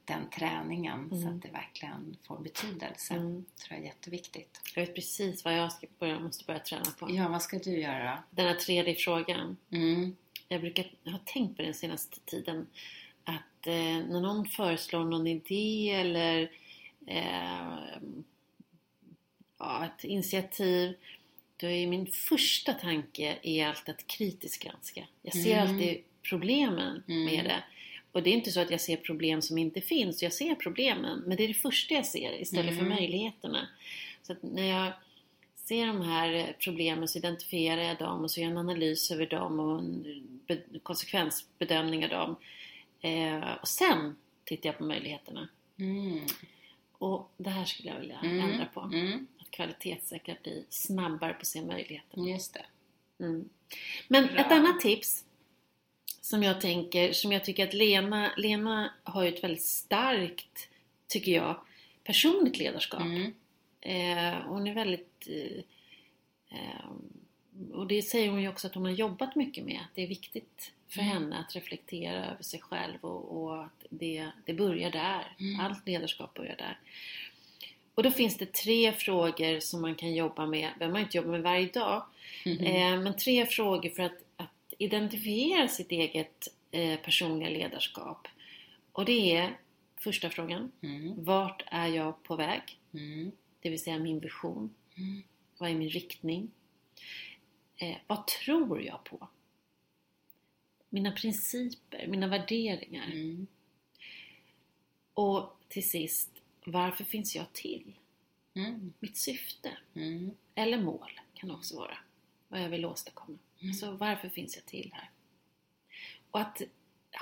[0.05, 1.35] den träningen så Mm.
[1.37, 3.15] att det verkligen får betydelse.
[3.15, 3.45] Mm.
[3.57, 4.61] tror jag är jätteviktigt.
[4.75, 7.11] Jag vet precis vad jag ska börja, måste börja träna på.
[7.11, 8.19] Ja, vad ska du göra?
[8.31, 9.57] Den här tredje frågan.
[9.71, 10.17] Mm.
[10.49, 12.67] Jag brukar har tänkt på den senaste tiden
[13.25, 13.75] att eh,
[14.09, 16.51] när någon föreslår någon idé eller
[17.07, 17.79] eh,
[19.85, 20.95] ett initiativ
[21.57, 25.05] då är min första tanke är alltid att kritiskt granska.
[25.23, 25.69] Jag ser Mm.
[25.75, 27.25] alltid problemen Mm.
[27.25, 27.65] med det.
[28.13, 31.23] Och det är inte så att jag ser problem som inte finns, jag ser problemen.
[31.27, 32.95] Men det är det första jag ser istället för Mm.
[32.99, 33.69] möjligheterna.
[34.23, 34.93] Så att när jag
[35.57, 39.27] ser de här problemen så identifierar jag dem och så gör jag en analys över
[39.27, 42.37] dem och en be- konsekvensbedömning av dem.
[43.01, 45.49] Eh, och sen tittar jag på möjligheterna.
[45.79, 46.21] Mm.
[46.93, 48.41] Och det här skulle jag vilja Mm.
[48.51, 48.81] ändra på.
[48.81, 49.27] Mm.
[49.53, 52.31] Kvalitetssäkra blir snabbare på att se möjligheterna.
[52.31, 52.65] Just det.
[53.25, 53.49] Mm.
[54.09, 54.37] Men Bra.
[54.37, 55.25] ett annat tips
[56.21, 60.69] som jag tänker, som jag tycker att Lena, Lena har ju ett väldigt starkt,
[61.09, 61.61] tycker jag,
[62.05, 63.01] personligt ledarskap.
[63.01, 63.33] Mm.
[63.81, 65.29] Eh, hon är väldigt...
[65.29, 65.65] Eh,
[66.59, 66.91] eh,
[67.73, 69.81] och det säger hon ju också att hon har jobbat mycket med.
[69.81, 71.13] Att det är viktigt för Mm.
[71.13, 75.37] henne att reflektera över sig själv och, och att det, det börjar där.
[75.41, 75.61] Mm.
[75.61, 76.79] Allt ledarskap börjar där.
[77.95, 80.71] Och då finns det tre frågor som man kan jobba med.
[80.79, 82.05] Behöver man inte jobba med varje dag.
[82.45, 82.59] Mhm.
[82.59, 88.29] Eh, men tre frågor för att, att identifiera sitt eget eh, personliga ledarskap.
[88.93, 89.59] Och det är
[89.97, 90.73] första frågan.
[90.81, 91.25] Mm.
[91.25, 92.63] Vart är jag på väg?
[92.95, 93.33] Mm.
[93.61, 94.75] Det vill säga min vision.
[94.97, 95.23] Mm.
[95.59, 96.51] Vad är min riktning?
[97.77, 99.29] Eh, vad tror jag på?
[100.89, 103.07] Mina principer, mina värderingar.
[103.07, 103.47] Mm.
[105.15, 106.31] Och till sist,
[106.65, 107.93] varför finns jag till?
[108.55, 108.93] Mm.
[109.01, 109.77] Mitt syfte.
[109.95, 110.31] Mm.
[110.55, 111.99] Eller mål kan det också vara.
[112.49, 113.39] Vad jag vill åstadkomma.
[113.61, 113.75] Mm.
[113.75, 115.11] Så varför finns jag till här?
[116.31, 116.63] Och att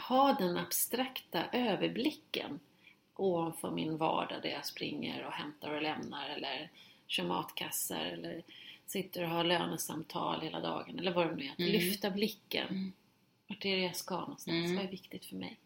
[0.09, 2.61] ha den abstrakta överblicken
[3.14, 6.70] ovanför min vardag där jag springer och hämtar och lämnar eller
[7.07, 8.43] kör matkassar eller
[8.86, 11.53] sitter och har lönesamtal hela dagen eller vad det nu är.
[11.53, 11.72] Att Mm.
[11.72, 12.68] lyfta blicken.
[12.68, 12.93] Mm.
[13.47, 14.64] Vart är det jag ska någonstans?
[14.64, 14.76] Mm.
[14.76, 15.57] Vad är viktigt för mig?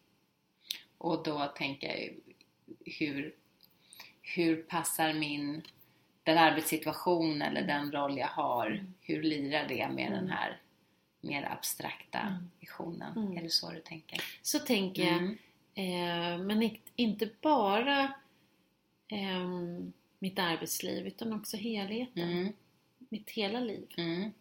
[0.97, 2.13] Och då tänker jag
[2.85, 3.35] hur,
[4.35, 5.61] hur passar min
[6.23, 8.93] den arbetssituation eller den roll jag har, Mm.
[9.01, 10.59] hur lirar det med den här
[11.21, 12.49] mer abstrakta Mm.
[12.59, 13.17] visionen?
[13.17, 13.37] Mm.
[13.37, 14.21] Är det så du tänker?
[14.41, 15.17] Så tänker jag.
[15.17, 15.37] Mm.
[15.75, 18.13] Eh, men inte bara
[19.07, 22.31] ehm, mitt arbetsliv utan också helheten.
[22.31, 22.53] Mm.
[23.09, 23.87] Mitt hela liv.
[23.97, 24.31] Mm.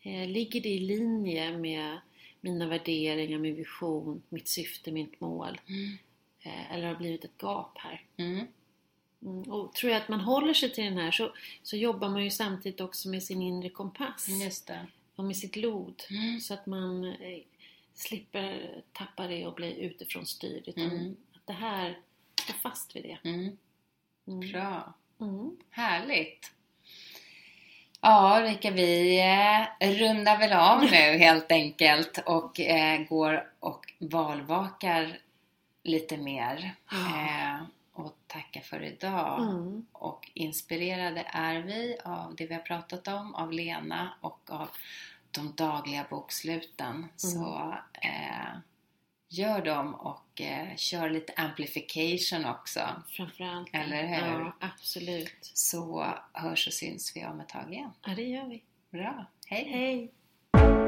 [0.00, 1.98] Eh, ligger det i linje med
[2.40, 5.60] mina värderingar, min vision, mitt syfte, mitt mål?
[6.42, 8.02] Eh, eller har det blivit ett gap här?
[8.16, 8.46] Mm.
[9.26, 9.42] Mm.
[9.52, 12.30] Och tror jag att man håller sig till den här så, så jobbar man ju
[12.30, 14.86] samtidigt också med sin inre kompass Just det.
[15.16, 16.02] och med sitt lod.
[16.10, 16.40] Mm.
[16.40, 17.38] Så att man eh,
[17.94, 20.62] slipper tappa det och bli utifrån styrd.
[20.66, 21.16] Utan Mm.
[21.34, 21.98] att det här,
[22.42, 23.18] stå fast vid det.
[23.28, 23.56] Mm.
[24.28, 24.52] Mm.
[24.52, 24.94] Bra.
[25.20, 25.56] Mm.
[25.70, 26.52] Härligt.
[28.00, 29.18] Ja, Rika, vi
[29.80, 35.18] eh, rundar väl av nu helt enkelt och eh, går och valvakar
[35.82, 36.74] lite mer.
[36.90, 37.58] Ja.
[37.98, 39.42] Och tacka för idag.
[39.42, 39.86] Mm.
[39.92, 44.68] Och inspirerade är vi av det vi har pratat om, av Lena och av
[45.30, 47.06] de dagliga boksluten.
[47.16, 48.58] Så eh,
[49.28, 52.80] gör dem och eh, kör lite amplification också.
[53.08, 53.68] Framförallt.
[53.72, 54.40] Eller hur?
[54.40, 55.38] Ja, absolut.
[55.40, 57.90] Så hörs och syns vi om ett tag igen.
[58.06, 58.62] Ja, det gör vi.
[58.90, 59.70] Bra, hej!
[59.70, 60.85] Hej!